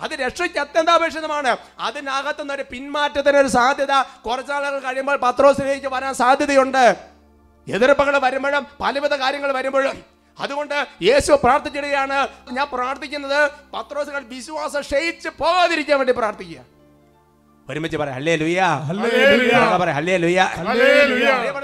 [0.00, 1.56] അത് രക്ഷയ്ക്ക് അത്യന്താപേക്ഷിതമാണ്.
[1.78, 3.92] അതിനകത്തുനിന്ന് ഒരു പിന്മാറ്റത്തിന് ഒരു സാധ്യത
[4.26, 6.96] കുറച്ചാളുകൾ കഴിയുമ്പോൾ പത്രോസിലേക്ക് വരാൻ സാധ്യതയുണ്ട്.
[7.68, 10.04] എതിർപ്പുകൾ വരുമ്പോഴും പലവിധ കാര്യങ്ങൾ വരുമ്പോഴും.
[10.38, 12.28] അതുകൊണ്ട് യേശു പ്രാർത്ഥിച്ചിടുകയാണ്.
[12.52, 16.75] ഞാൻ പ്രാർത്ഥിക്കുന്നത് പത്രോസുകൾ വിശ്വാസം ക്ഷയിച്ച് പോകാതിരിക്കാൻ വേണ്ടി പ്രാർത്ഥിക്കുക.
[17.70, 18.68] ഒരുമിച്ച് പറയാം ഹല്ലേ ലുയാ.
[19.78, 20.44] പറയാം ഹല്ലേ ലുയാ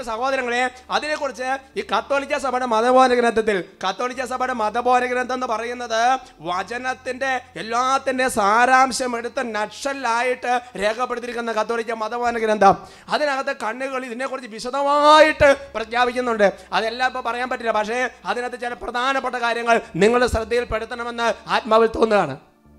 [0.03, 6.01] സഹോദരങ്ങളെ അതിനെക്കുറിച്ച് ഈ കത്തോലിക്ക സഭയുടെ മതബോധന ഗ്രന്ഥത്തിൽ കത്തോലിക്ക സഭയുടെ മതബോധന ഗ്രന്ഥം എന്ന് പറയുന്നത്
[6.41, 12.77] വചനത്തിന്റെ എല്ലാത്തിന്റെ സാരാംശം എടുത്ത് നക്ഷലായിട്ട് രേഖപ്പെടുത്തിയിരിക്കുന്ന കത്തോലിക്ക മതബോധന ഗ്രന്ഥം
[13.09, 16.53] അതിനകത്ത് കണ്ണുകൾ ഇതിനെക്കുറിച്ച് വിശദമായിട്ട് പ്രഖ്യാപിക്കുന്നുണ്ട്.
[16.73, 17.71] അതെല്ലാം ഇപ്പൊ പറയാൻ പറ്റില്ല.
[17.71, 22.35] പക്ഷേ അതിനകത്ത് ചില പ്രധാനപ്പെട്ട കാര്യങ്ങൾ നിങ്ങളുടെ ശ്രദ്ധയിൽപ്പെടുത്തണമെന്ന് ആത്മാവിൽ തോന്നുകയാണ്.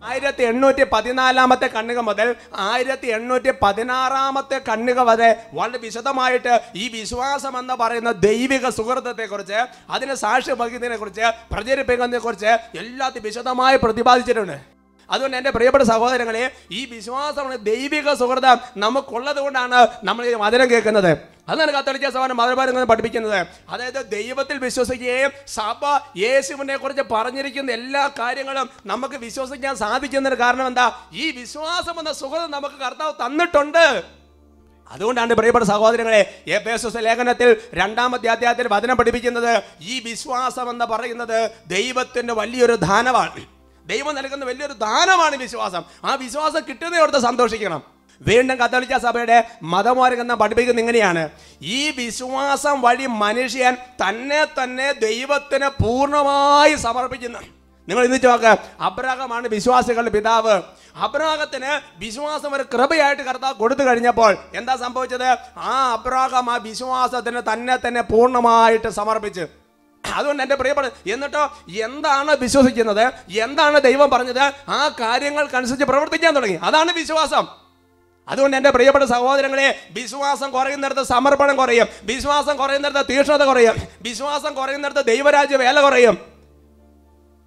[0.08, 2.28] ആയിരത്തി എണ്ണൂറ്റി പതിനാലാമത്തെ കണ്ണുക മുതൽ
[2.68, 10.14] ആയിരത്തി എണ്ണൂറ്റി പതിനാറാമത്തെ കണ്ണുക വരെ വളരെ വിശദമായിട്ട് ഈ വിശ്വാസം എന്ന് പറയുന്ന ദൈവിക സുഹൃത്തത്തെ കുറിച്ച് അതിന്
[10.14, 14.56] സാക്ഷ്യം വഹിക്കുന്നതിനെ കുറിച്ച് പ്രചരിപ്പിക്കുന്നതിനെ കുറിച്ച് എല്ലാത്തിനും വിശദമായി പ്രതിപാദിച്ചിട്ടുണ്ട്.
[15.10, 21.33] അതുകൊണ്ട് എന്റെ പ്രിയപ്പെട്ട സഹോദരങ്ങളെ ഈ വിശ്വാസമാണ് ദൈവിക സുഹൃതം നമുക്കുള്ളത് കൊണ്ടാണ് നമ്മൾ ഈ വചനം കേൾക്കുന്നത്.
[21.48, 23.46] അതാണ് കത്തോലിക്ക സഭ മതപാരങ്ങൾ പഠിപ്പിക്കുന്നത്.
[23.68, 31.00] അതായത് ദൈവത്തിൽ വിശ്വസിക്കുകയും സഭ യേശുവിനെ കുറിച്ച് പറഞ്ഞിരിക്കുന്ന എല്ലാ കാര്യങ്ങളും നമുക്ക് വിശ്വസിക്കാൻ സാധിക്കുന്നതിന് കാരണം എന്താ?
[31.12, 34.04] ഈ വിശ്വാസം എന്ന സുഖം നമുക്ക് കർത്താവ് തന്നിട്ടുണ്ട്.
[34.90, 39.62] അതുകൊണ്ടാണ് പ്രിയപ്പെട്ട സഹോദരങ്ങളെ എബേസസ് ലേഖനത്തിൽ രണ്ടാമത്തെ അധ്യായത്തിൽ വചനം പഠിപ്പിക്കുന്നത്.
[39.80, 43.46] ഈ വിശ്വാസം എന്ന് പറയുന്നത് ദൈവത്തിന്റെ വലിയൊരു ദാനമാണ്.
[43.86, 45.82] ദൈവം നൽകുന്ന വലിയൊരു ദാനമാണ് വിശ്വാസം.
[46.04, 47.82] ആ വിശ്വാസം കിട്ടുന്നതോടത്ത് സന്തോഷിക്കണം.
[48.20, 51.28] വീണ്ടും കത്തോലിക്ക സഭയുടെ മതമോരകെന്ന് പഠിപ്പിക്കുന്നത് ഇങ്ങനെയാണ്.
[51.62, 57.38] ഈ വിശ്വാസം വഴി മനുഷ്യൻ തന്നെ തന്നെ ദൈവത്തിന് പൂർണമായി സമർപ്പിക്കുന്നു.
[57.88, 60.62] നിങ്ങൾ ഇന്ന് നോക്ക് അബ്രാഹമാണ് വിശ്വാസികളുടെ പിതാവ്.
[60.96, 65.36] അബ്രാഹത്തിന് വിശ്വാസം ഒരു കൃപയായിട്ട് കർത്താവ് കൊടുത്തു കഴിഞ്ഞപ്പോൾ എന്താ സംഭവിച്ചത്?
[65.56, 69.46] ആ അബ്രാഹം ആ വിശ്വാസത്തിന് തന്നെ തന്നെ പൂർണമായിട്ട് സമർപ്പിച്ച്.
[70.14, 73.12] അതുകൊണ്ട് എന്റെ പ്രിയപ്പെട്ട എന്നിട്ടോ എന്താണ് വിശ്വസിക്കുന്നത്?
[73.30, 74.52] എന്താണ് ദൈവം പറഞ്ഞത്?
[74.68, 76.58] ആ കാര്യങ്ങൾക്കനുസരിച്ച് പ്രവർത്തിക്കാൻ തുടങ്ങി.
[76.62, 77.63] അതാണ് വിശ്വാസം.
[78.28, 81.86] അതുകൊണ്ട് എന്റെ പ്രിയപ്പെട്ട സഹോദരങ്ങളെ വിശ്വാസം കുറയുന്നിടത്ത് സമർപ്പണം കുറയും.
[82.02, 83.74] വിശ്വാസം കുറയുന്നിടത്ത് തീക്ഷ്ണത കുറയും.
[84.02, 86.18] വിശ്വാസം കുറയുന്നിടത്ത് ദൈവരാജ്യ വേല കുറയും.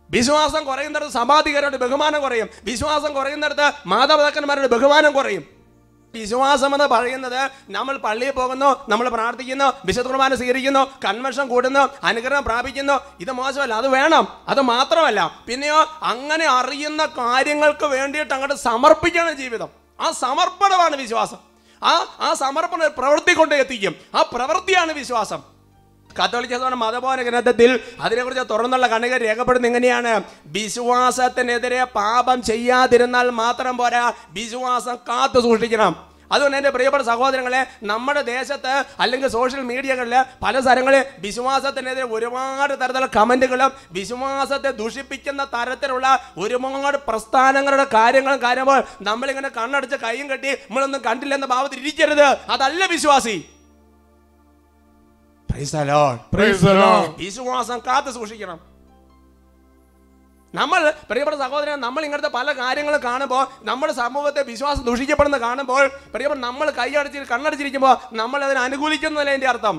[0.10, 2.50] വിശ്വാസം കുറയുന്നിടത്ത് സമാധികരുടെ ബഹുമാനം കുറയും.
[2.64, 5.58] വിശ്വാസം കുറയുന്നിടത്ത് മാതാപിതാക്കന്മാരുടെ ബഹുമാനം കുറയും.
[6.14, 13.00] വിശ്വാസം എന്ന് പറയുന്നത് നമ്മൾ പള്ളിയിൽ പോകുന്നു നമ്മൾ പ്രാർത്ഥിക്കുന്നു വിശുദ്ധ കുർബാന സ്വീകരിക്കുന്നു കൺവെൻഷൻ കൂടുന്നു അനുഗ്രഹം പ്രാപിക്കുന്നു.
[13.20, 14.28] ഇത് മോശമല്ല അത് വേണം.
[14.48, 19.87] അത് മാത്രമല്ല പിന്നെയോ അങ്ങനെ അറിയുന്ന കാര്യങ്ങൾക്ക് വേണ്ടിയിട്ട് അങ്ങോട്ട് സമർപ്പിക്കണം ജീവിതം.
[20.02, 21.38] ആ സമർപ്പണമാണ് വിശ്വാസം.
[21.84, 23.96] ആ ആ സമർപ്പണ പ്രവൃത്തി കൊണ്ട് എത്തിക്കും.
[24.16, 25.58] ആ പ്രവൃത്തിയാണ് വിശ്വാസം.
[26.24, 35.40] കത്തോലിക്ക മതബോധന ഗ്രന്ഥത്തിൽ അതിനെക്കുറിച്ച് തുറന്നുള്ള കണിക രേഖപ്പെടുന്ന എങ്ങനെയാണ് വിശ്വാസത്തിനെതിരെ പാപം ചെയ്യാതിരുന്നാൽ മാത്രം പോരാ വിശ്വാസം കാത്തു
[35.40, 36.17] സൂക്ഷിക്കണം.
[36.32, 43.72] അതുകൊണ്ട് എന്റെ പ്രിയപ്പെട്ട സഹോദരങ്ങളെ നമ്മുടെ ദേശത്ത് അല്ലെങ്കിൽ സോഷ്യൽ മീഡിയകളിൽ പല സ്ഥലങ്ങളിൽ വിശ്വാസത്തിനെതിരെ ഒരുപാട് തരത്തിലുള്ള കമന്റുകളും
[43.92, 52.28] വിശ്വാസത്തെ ദുഷിപ്പിക്കുന്ന തരത്തിലുള്ള ഒരുപാട് പ്രസ്ഥാനങ്ങളുടെ കാര്യങ്ങളും കാര്യമ്പോൾ നമ്മളിങ്ങനെ കണ്ണടച്ച് കൈയും കെട്ടി നമ്മളൊന്നും കണ്ടില്ലെന്ന ഭാവത്തിൽ ഇരിക്കരുത്.
[52.50, 53.46] അതല്ല വിശ്വാസി.
[57.18, 58.77] വിശ്വാസം കാത്തു സൂക്ഷിക്കണം.
[60.58, 66.70] നമ്മൾ പ്രിയപ്പെട്ട സഹോദരൻ നമ്മൾ ഇങ്ങനത്തെ പല കാര്യങ്ങളും കാണുമ്പോൾ നമ്മുടെ സമൂഹത്തെ വിശ്വാസം ദൂഷിക്കപ്പെടുന്ന കാണുമ്പോൾ പ്രിയപ്പെട്ട നമ്മൾ
[66.72, 69.78] കൈയടച്ച് കണ്ണടച്ചിരിക്കുമ്പോൾ നമ്മൾ അതിനെ അനുകൂലിക്കുന്നതല്ല എന്റെ അർത്ഥം?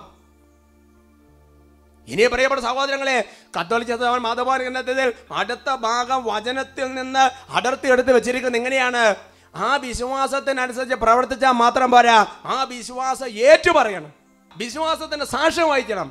[2.09, 3.17] ഇനി പ്രിയപ്പെട്ട സഹോദരങ്ങളെ
[3.57, 7.25] കത്തോലിക്ക സഭ മാധവാൻ ഗ്രന്ഥത്തിൽ അടുത്ത ഭാഗം വചനത്തിൽ നിന്ന്
[7.57, 9.03] അടർത്തി എടുത്ത് വെച്ചിരിക്കുന്നത് എങ്ങനെയാണ്
[9.55, 14.13] ആ വിശ്വാസത്തിനനുസരിച്ച് പ്രവർത്തിച്ചാൽ മാത്രം പോരാ ആ വിശ്വാസം ഏറ്റു പറയണം
[14.57, 16.09] വിശ്വാസത്തിന് സാക്ഷ്യം വഹിക്കണം.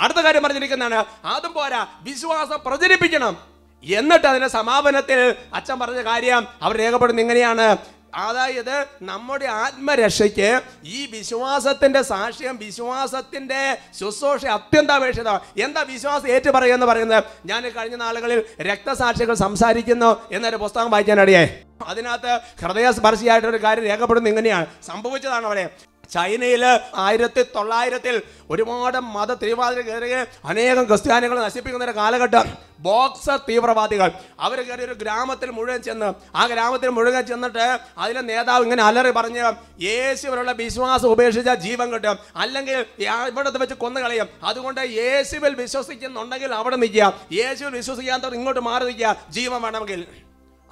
[0.00, 3.55] അടുത്ത കാര്യം പറഞ്ഞിരിക്കുന്നതാണ് അതും പോരാ വിശ്വാസം പ്രചരിപ്പിക്കണം.
[3.84, 7.76] എന്നിട്ട് അതിന്റെ സമാപനത്തിൽ അച്ഛൻ പറഞ്ഞ കാര്യം അവർ രേഖപ്പെടുന്ന ഇങ്ങനെയാണ്.
[8.14, 15.28] അതായത് നമ്മുടെ ആത്മരക്ഷയ്ക്ക് ഈ വിശ്വാസത്തിന്റെ സാക്ഷ്യം വിശ്വാസത്തിന്റെ ശുശ്രൂഷ അത്യന്താപേക്ഷിത.
[15.60, 17.24] എന്താ വിശ്വാസം ഏറ്റു പറയുക പറയുന്നത്?
[17.46, 24.66] ഞാൻ കഴിഞ്ഞ നാളുകളിൽ രക്തസാക്ഷികൾ സംസാരിക്കുന്നു എന്നൊരു പുസ്തകം വായിക്കാനടിയേ അതിനകത്ത് ഹൃദയസ്പർശിയായിട്ടൊരു കാര്യം രേഖപ്പെടുന്നത് ഇങ്ങനെയാണ്.
[24.86, 25.70] സംഭവിച്ചതാണ് അവിടെ
[26.12, 26.64] ചൈനയിൽ
[26.94, 34.10] ആയിരത്തി തൊള്ളായിരത്തിൽ ഒരുപാട് മത തീവ്രവാദികൾ കയറി അനേകം ക്രിസ്ത്യാനികൾ നശിപ്പിക്കുന്ന ഒരു കാലഘട്ടം ബോക്സർ തീവ്രവാദികൾ.
[34.40, 39.52] അവർ കയറി ഒരു ഗ്രാമത്തിൽ മുഴുവൻ ചെന്ന് ആ ഗ്രാമത്തിൽ മുഴുവൻ ചെന്നിട്ട് അതിലെ നേതാവ് ഇങ്ങനെ അലറി പറഞ്ഞ്
[39.82, 42.16] യേശുവിനുള്ള വിശ്വാസം ഉപേക്ഷിച്ച ജീവൻ കിട്ടും.
[42.36, 42.86] അല്ലെങ്കിൽ
[43.30, 44.28] ഇവിടത്തെ വെച്ച് കൊന്നു കളയും.
[44.44, 47.20] അതുകൊണ്ട് യേശുവിൽ വിശ്വസിക്കുന്നുണ്ടെങ്കിൽ അവിടെ നിൽക്കുക.
[47.32, 49.16] യേശുവിൽ വിശ്വസിക്കാത്തവർ ഇങ്ങോട്ട് മാറി നിൽക്കുക.
[49.30, 50.06] ജീവൻ വേണമെങ്കിൽ.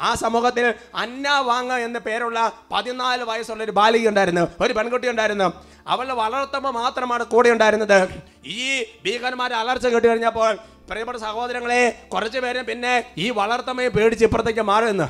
[0.01, 5.53] ആ സമൂഹത്തിൽ അന്ന വാങ്ങ എന്ന പേരുള്ള പതിനാല് വയസ്സുള്ള ഒരു ബാലിക ഉണ്ടായിരുന്നു ഒരു പെൺകുട്ടി ഉണ്ടായിരുന്നു.
[5.89, 8.09] അവളുടെ വളർത്തമ്മ മാത്രമാണ് കൂടെ ഉണ്ടായിരുന്നത്.
[8.47, 10.55] ഈ ഭീകരന്മാരെ അലർച്ച കേട്ട് കഴിഞ്ഞപ്പോൾ
[10.91, 15.09] പ്രിയപ്പെട്ട സഹോദരങ്ങളെ കുറച്ച് പേര് പിന്നെ ഈ വളർത്തമ്മയെ പേടിച്ച് ഇപ്പുറത്തേക്ക് മാറുമെന്ന്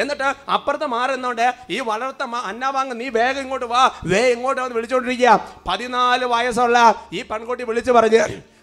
[0.00, 5.48] എന്നിട്ട് അപ്പുറത്ത് മാറുന്നുണ്ട് ഈ വളർത്തമ്മ അന്നവാങ്ങ നീ വേഗം ഇങ്ങോട്ട് വാ വേ ഇങ്ങോട്ട് വന്ന് വിളിച്ചോണ്ടിരിക്കുക.
[5.68, 8.22] പതിനാല് വയസ്സുള്ള ഈ പെൺകുട്ടി വിളിച്ചു പറഞ്ഞ്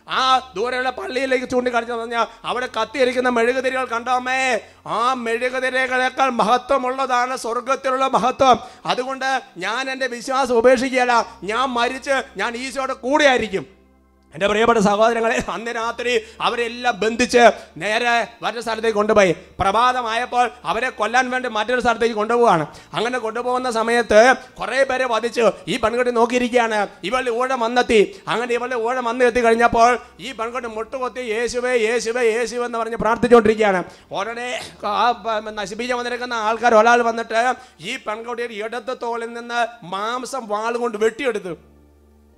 [0.10, 4.60] ആ ദൂരെയുള്ള പള്ളിയിലേക്ക് ചൂണ്ടിക്കാണിച്ചു പറഞ്ഞാൽ അവിടെ കത്തിയിരിക്കുന്ന മെഴുകുതിരികൾ കണ്ടോമേ?
[4.88, 8.60] ആ മെഴുകുതിരകളേക്കാൾ മഹത്വമുള്ളതാണ് സ്വർഗത്തിലുള്ള മഹത്വം.
[8.86, 11.40] അതുകൊണ്ട് ഞാൻ എന്റെ വിശ്വാസം ഉപേക്ഷിക്കുകയല്ല.
[11.44, 13.79] ഞാൻ മരിച്ച് ഞാൻ ഈശോയുടെ കൂടെ ആയിരിക്കും
[14.34, 19.36] എന്റെ പ്രിയപ്പെട്ട സഹോദരങ്ങളെ അന്ന് രാത്രി അവരെല്ലാം ബന്ധിച്ച് നേരെ മറ്റൊരു സ്ഥലത്തേക്ക് കൊണ്ടുപോയി.
[19.60, 25.52] പ്രഭാതമായപ്പോൾ അവരെ കൊല്ലാൻ വേണ്ടി മറ്റൊരു സ്ഥലത്തേക്ക് കൊണ്ടുപോവാണ് അങ്ങനെ കൊണ്ടുപോകുന്ന സമയത്ത് കുറേ പേരെ വധിച്ചു.
[25.68, 26.88] ഈ പെൺകുട്ടി നോക്കിയിരിക്കുകയാണ്.
[27.04, 28.22] ഇവളുടെ ഊഴം വന്നെത്തി.
[28.28, 33.84] അങ്ങനെ ഇവളുടെ ഊഴം വന്ന് എത്തി കഴിഞ്ഞപ്പോൾ ഈ പെൺകുട്ടി മുട്ടുകൊത്തി യേശുവേ യേശുവേ യേശുവേ എന്ന് പറഞ്ഞ് പ്രാർത്ഥിച്ചുകൊണ്ടിരിക്കുകയാണ്.
[34.12, 35.40] ഉടനെ ആ പ-
[35.94, 41.58] വന്നിരിക്കുന്ന ആൾക്കാർ ഒരാൾ വന്നിട്ട് ഈ പെൺകുട്ടിയുടെ ഇടത്ത് തോളിൽ നിന്ന് മാംസം വാളുകൊണ്ട് വെട്ടിയെടുത്തു.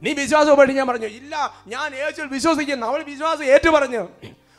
[0.03, 1.07] നീ വിശ്വാസം ഞാൻ പറഞ്ഞു.
[1.07, 2.87] ഇല്ല ഞാൻ യേശുവിൽ വിശ്വസിക്കുന്നു.
[2.87, 4.07] അവൾ വിശ്വാസം ഏറ്റു പറഞ്ഞു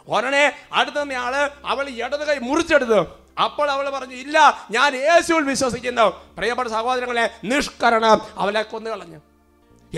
[0.08, 1.34] ഉടനെ അടുത്ത ആൾ
[1.66, 3.00] അവൾ ഇടത് കൈ മുറിച്ചെടുത്തു.
[3.42, 6.06] അപ്പോൾ അവൾ പറഞ്ഞു ഇല്ല ഞാൻ യേശുവിൽ വിശ്വസിക്കുന്നു.
[6.36, 9.20] പ്രിയപ്പെട്ട സഹോദരങ്ങളെ നിഷ്കരണം അവളെ കൊന്നു കളഞ്ഞു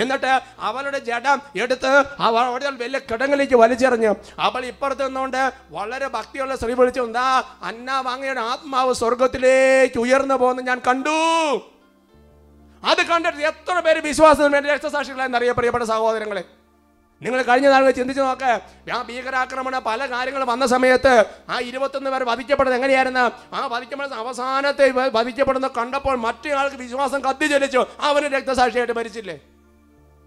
[0.02, 4.14] എന്നിട്ട് അവളുടെ ജഡം എടുത്ത് അവൾ അവിടെ വലിയ കിടങ്ങിലേക്ക് വലിച്ചെറിഞ്ഞു.
[4.38, 10.62] അവൾ ഇപ്പുറത്ത് നിന്നുകൊണ്ട് വളരെ ഭക്തിയുള്ള സ്ത്രീ വിളിച്ചു എന്താ അന്ന വാങ്ങയുടെ ആത്മാവ് സ്വർഗത്തിലേക്ക് ഉയർന്നു പോകുന്നു?
[10.62, 11.73] ഞാൻ കണ്ടു.
[12.84, 16.44] അത് കണ്ടിട്ട് എത്ര പേര് വിശ്വാസത്തിന് വേണ്ടി രക്തസാക്ഷികളായെന്ന് അറിയാം പ്രിയപ്പെട്ട സഹോദരങ്ങളെ.
[17.22, 18.60] നിങ്ങൾ കഴിഞ്ഞ നാളുകൾ ചിന്തിച്ചു നോക്ക്.
[18.92, 23.54] ആ ഭീകരാക്രമണ പല കാര്യങ്ങൾ വന്ന സമയത്ത് ആ ഇരുപത്തൊന്ന് പേർ വധിക്കപ്പെടുന്നത് എങ്ങനെയായിരുന്നു?
[23.54, 27.86] ആ വധിക്കപ്പെടുന്ന അവസാനത്തെ വധിക്കപ്പെടുന്ന കണ്ടപ്പോൾ മറ്റേ ആൾക്ക് വിശ്വാസം കത്തിച്ചൊലിച്ചു.
[28.00, 29.40] അവന് രക്തസാക്ഷിയായിട്ട് മരിച്ചില്ലേ?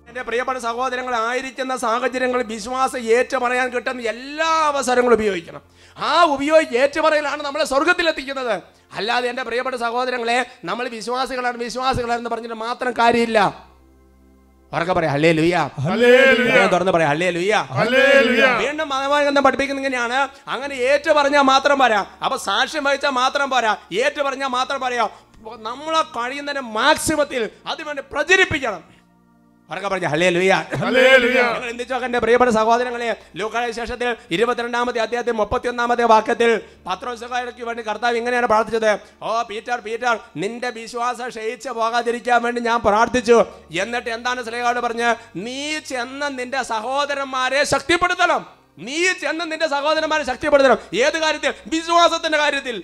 [0.08, 5.62] എന്റെ പ്രിയപ്പെട്ട സഹോദരങ്ങൾ ആയിരിക്കുന്ന സാഹചര്യങ്ങൾ വിശ്വാസം ഏറ്റുപറയാൻ കിട്ടുന്ന എല്ലാ അവസരങ്ങളും ഉപയോഗിക്കണം.
[5.98, 8.62] ആ ഉപയോഗിച്ച് ഏറ്റുപറയലാണ് നമ്മളെ സ്വർഗത്തിലെത്തിക്കുന്നത്.
[8.94, 13.68] അല്ലാതെ എന്റെ പ്രിയപ്പെട്ട സഹോദരങ്ങളെ നമ്മൾ വിശ്വാസികളാണ് വിശ്വാസികളാണെന്ന് പറഞ്ഞിട്ട് മാത്രം കാര്യമില്ല.
[14.74, 15.70] ഉറക്കെ പറയാം അല്ലേ ലുയ്യ.
[16.72, 17.66] തുറന്ന് പറയാം അല്ലേ ലുയ്യ.
[18.64, 20.28] വീണ്ടും മതമാനന്ദം പഠിപ്പിക്കുന്ന ഇങ്ങനെയാണ്.
[20.48, 22.06] അങ്ങനെ ഏറ്റു പറഞ്ഞാൽ മാത്രം പോരാ.
[22.26, 23.78] അപ്പൊ സാക്ഷ്യം വഹിച്ചാൽ മാത്രം പോരാ.
[23.94, 25.10] ഏറ്റു പറഞ്ഞാൽ മാത്രം പറയാ
[25.58, 28.97] നമ്മളെ കഴിയുന്നതിന് മാക്സിമത്തിൽ അതിനുവേണ്ടി പ്രചരിപ്പിക്കണം.
[29.72, 30.28] ഉറക്കെ പറഞ്ഞ ഹലേ
[31.70, 39.00] എന്തിച്ചോ എന്റെ പ്രിയപ്പെട്ട സഹോദരങ്ങളെ ലൂക്കായ ശേഷത്തിൽ ഇരുപത്തിരണ്ടാമത്തെ അധ്യായത്തിൽ മുപ്പത്തിയൊന്നാമത്തെ വാക്യത്തിൽ പത്രോസകാർക്ക് വേണ്ടി കർത്താവ് ഇങ്ങനെയാണ് പ്രാർത്ഥിച്ചത്.
[39.22, 43.46] ഓ പീറ്റർ പീറ്റർ നിന്റെ വിശ്വാസം ക്ഷയിച്ച് പോകാതിരിക്കാൻ വേണ്ടി ഞാൻ പ്രാർത്ഥിച്ചു.
[43.82, 45.16] എന്നിട്ട് എന്താണ് സ്ലേഹോട് പറഞ്ഞ്?
[45.36, 48.46] നീ ചെന്ന് നിന്റെ സഹോദരന്മാരെ ശക്തിപ്പെടുത്തണം.
[48.80, 50.78] നീ ചെന്ന് നിന്റെ സഹോദരന്മാരെ ശക്തിപ്പെടുത്തണം.
[50.94, 51.54] ഏത് കാര്യത്തിൽ?
[51.68, 52.84] വിശ്വാസത്തിന്റെ കാര്യത്തിൽ.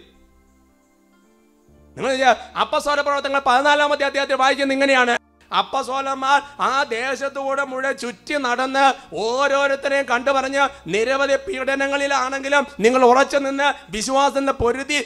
[1.97, 5.22] നിങ്ങൾ അപ്പസ്വര പ്രവർത്തനങ്ങൾ പതിനാലാമത്തെ അധ്യായത്തിൽ വായിക്കുന്നത് ഇങ്ങനെയാണ്.
[5.53, 14.53] അപ്പസോലന്മാർ ആ ദേശത്തൂടെ മുഴുവൻ ചുറ്റി നടന്ന് ഓരോരുത്തരെയും കണ്ടു പറഞ്ഞ് നിരവധി പീഡനങ്ങളിലാണെങ്കിലും നിങ്ങൾ ഉറച്ചു നിന്ന് വിശ്വാസത്തിന്റെ
[14.53, 14.99] പൊരുതി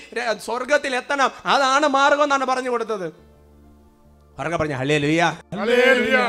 [0.46, 1.32] സ്വർഗത്തിൽ എത്തണം.
[1.46, 3.08] അതാണ് മാർഗം എന്നാണ് പറഞ്ഞു കൊടുത്തത്.
[4.40, 5.22] പറഞ്ഞ പറഞ്ഞു ഹലേ ലുയ്യ.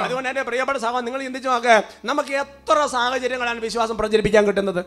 [0.04, 4.80] അതുകൊണ്ട് എന്റെ പ്രിയപ്പെട്ട സഹോദരൻ നിങ്ങൾ ചിന്തിച്ചു നോക്ക് നമുക്ക് എത്ര സാഹചര്യങ്ങളാണ് വിശ്വാസം പ്രചരിപ്പിക്കാൻ കിട്ടുന്നത്?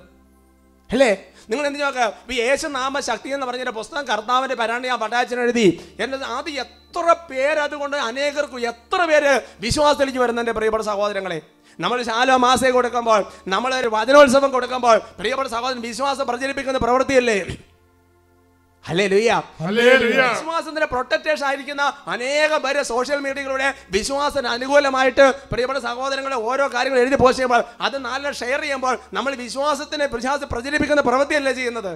[0.89, 1.11] അല്ലേ?
[1.49, 5.67] നിങ്ങൾ എന്ത് നോക്ക് ഈ യേശുനാമ ശക്തി എന്ന് പറഞ്ഞൊരു പുസ്തകം കർത്താവിന്റെ പരാണി ഞാൻ പട്ടാച്ചൻ എഴുതി.
[5.99, 11.41] എന്റെ അത് എത്ര പേരതുകൊണ്ട് അനേകർക്കും എത്ര പേര് വിശ്വാസത്തിലേക്ക് വരുന്നുണ്ട് പ്രിയപ്പെട്ട സഹോദരങ്ങളെ.
[11.79, 17.39] നമ്മൾ ശാലോ മാസേ കൊടുക്കുമ്പോൾ നമ്മൾ വചനോത്സവം കൊടുക്കുമ്പോൾ പ്രിയപ്പെട്ട സഹോദരൻ വിശ്വാസം പ്രചരിപ്പിക്കുന്ന പ്രവൃത്തിയല്ലേ.
[20.29, 27.37] വിശ്വാസത്തിന്റെ പ്രൊട്ടക്ടേഷൻ ആയിരിക്കുന്ന അനേകം പേര് സോഷ്യൽ മീഡിയയിലൂടെ വിശ്വാസത്തിന് അനുകൂലമായിട്ട് പ്രിയപ്പെട്ട സഹോദരങ്ങളെ ഓരോ കാര്യങ്ങൾ എഴുതി പോസ്റ്റ്
[27.37, 31.93] ചെയ്യുമ്പോൾ അത് നാലിനെ ഷെയർ ചെയ്യുമ്പോൾ നമ്മൾ വിശ്വാസത്തിനെ വിശ്വാസം പ്രചരിപ്പിക്കുന്ന പ്രവൃത്തിയല്ലേ ചെയ്യുന്നത്?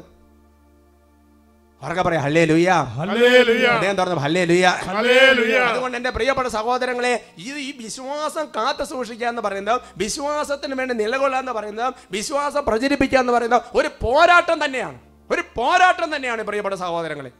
[1.81, 3.65] ഉറക്കെ പറയാം ഹല്ലേ ലുയ്യ ഹല്ലേലൂയ.
[3.73, 5.57] അദ്ദേഹം തുറന്നു ഹല്ലേ ലുയ്യ ഹല്ലേലൂയ.
[5.71, 7.11] അതുകൊണ്ട് എന്റെ പ്രിയപ്പെട്ട സഹോദരങ്ങളെ
[7.45, 13.33] ഇത് ഈ വിശ്വാസം കാത്തു സൂക്ഷിക്കുക എന്ന് പറയുന്നത് വിശ്വാസത്തിന് വേണ്ടി നിലകൊള്ളുക എന്ന് പറയുന്നത് വിശ്വാസം പ്രചരിപ്പിക്കുക എന്ന്
[13.37, 14.97] പറയുന്നത് ഒരു പോരാട്ടം തന്നെയാണ്.
[15.31, 17.31] ഒരു പോരാട്ടം തന്നെയാണ് പ്രിയപ്പെട്ട സഹോദരങ്ങളെ.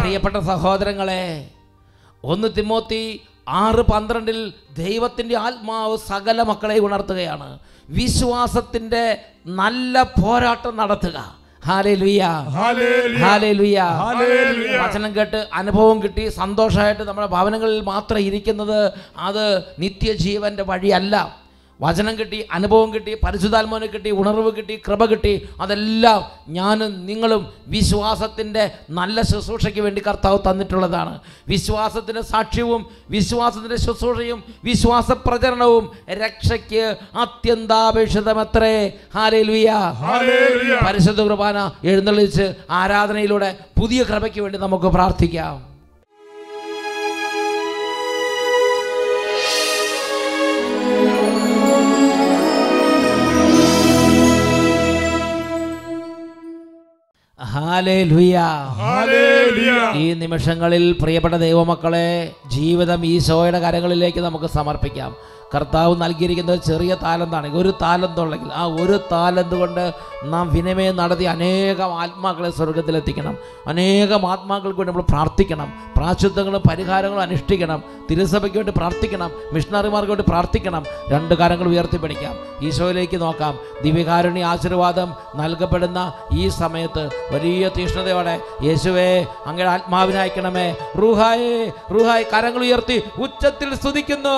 [0.00, 1.50] പ്രിയപ്പെട്ട സഹോദരങ്ങളെ
[2.24, 7.58] ഒന്ന് തിമോത്തി ആറ് പന്ത്രണ്ടിൽ ദൈവത്തിന്റെ ആത്മാവ് സകല മക്കളെ ഉണർത്തുകയാണ്.
[7.88, 11.42] വിശ്വാസത്തിന്റെ നല്ല പോരാട്ടം നടത്തുക.
[14.82, 16.28] വചനം കേട്ട് അനുഭവം കിട്ടി.
[16.28, 19.44] സന്തോഷമായിട്ട് നമ്മുടെ ഭവനങ്ങളിൽ മാത്രം ഇരിക്കുന്നത് അത്
[19.78, 21.41] നിത്യജീവന്റെ വഴിയല്ല.
[21.82, 25.48] വചനം കിട്ടി അനുഭവം കിട്ടി പരിശുദ്ധാത്മാവിനെ കിട്ടി ഉണർവ് കിട്ടി കൃപ കിട്ടി.
[25.60, 31.18] അതെല്ലാം ഞാനും നിങ്ങളും വിശ്വാസത്തിന്റെ നല്ല ശുശ്രൂഷയ്ക്ക് വേണ്ടി കർത്താവ് തന്നിട്ടുള്ളതാണ്.
[31.48, 38.92] വിശ്വാസത്തിന്റെ സാക്ഷ്യവും വിശ്വാസത്തിന്റെ ശുശ്രൂഷയും വിശ്വാസ പ്രചരണവും രക്ഷയ്ക്ക് അത്യന്താപേക്ഷിതമത്രേ.
[39.14, 39.72] ഹല്ലേലൂയ.
[40.86, 45.71] പരിശുദ്ധ കുർബാന എഴുന്നള്ളിച്ച് ആരാധനയിലൂടെ പുതിയ കൃപയ്ക്ക് വേണ്ടി നമുക്ക് പ്രാർത്ഥിക്കാം.
[60.02, 62.08] ഈ നിമിഷങ്ങളിൽ പ്രിയപ്പെട്ട ദൈവമക്കളെ
[62.46, 65.12] ജീവിതം ഈശോയുടെ കരങ്ങളിലേക്ക് നമുക്ക് സമർപ്പിക്കാം.
[65.54, 67.56] കർത്താവ് നൽകിയിരിക്കുന്നത് ചെറിയ താലന്താണ്.
[67.56, 73.36] ഒരു താലന്തുള്ളെങ്കിൽ ആ ഒരു താലന്ത് കൊണ്ട് നാം വിനിമയം നടത്തി അനേകം ആത്മാക്കളെ സ്വർഗത്തിലെത്തിക്കണം.
[73.66, 75.72] അനേകം ആത്മാക്കൾക്ക് വേണ്ടി നമ്മൾ പ്രാർത്ഥിക്കണം.
[75.96, 77.82] പ്രാശുദ്ധങ്ങളും പരിഹാരങ്ങളും അനുഷ്ഠിക്കണം.
[78.10, 79.30] തിരുസഭയ്ക്ക് വേണ്ടി പ്രാർത്ഥിക്കണം.
[79.52, 80.84] മിഷണറിമാർക്ക് വേണ്ടി പ്രാർത്ഥിക്കണം.
[81.08, 82.34] രണ്ട് കാര്യങ്ങൾ ഉയർത്തിപ്പിടിക്കാം.
[82.66, 83.58] ഈശോയിലേക്ക് നോക്കാം.
[83.82, 90.76] ദിവ്യകാരുണ്യ ആശീർവാദം നൽകപ്പെടുന്ന ഈ സമയത്ത് വലിയ തീഷ്ണതയോടെ യേശുവേ അങ്ങയുടെ ആത്മാവിനെ അയക്കണമേ.
[90.98, 94.36] റൂഹായേ റൂഹായ് കരങ്ങൾ ഉയർത്തി ഉച്ചത്തിൽ സ്തുതിക്കുന്നു.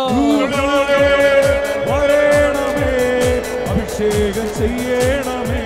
[1.89, 2.93] വരേണമേ.
[3.71, 5.63] അഭിഷേകം ചെയ്യണമേ.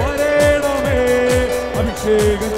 [0.00, 1.00] വരേണമേ.
[1.78, 2.52] അഭിഷേകം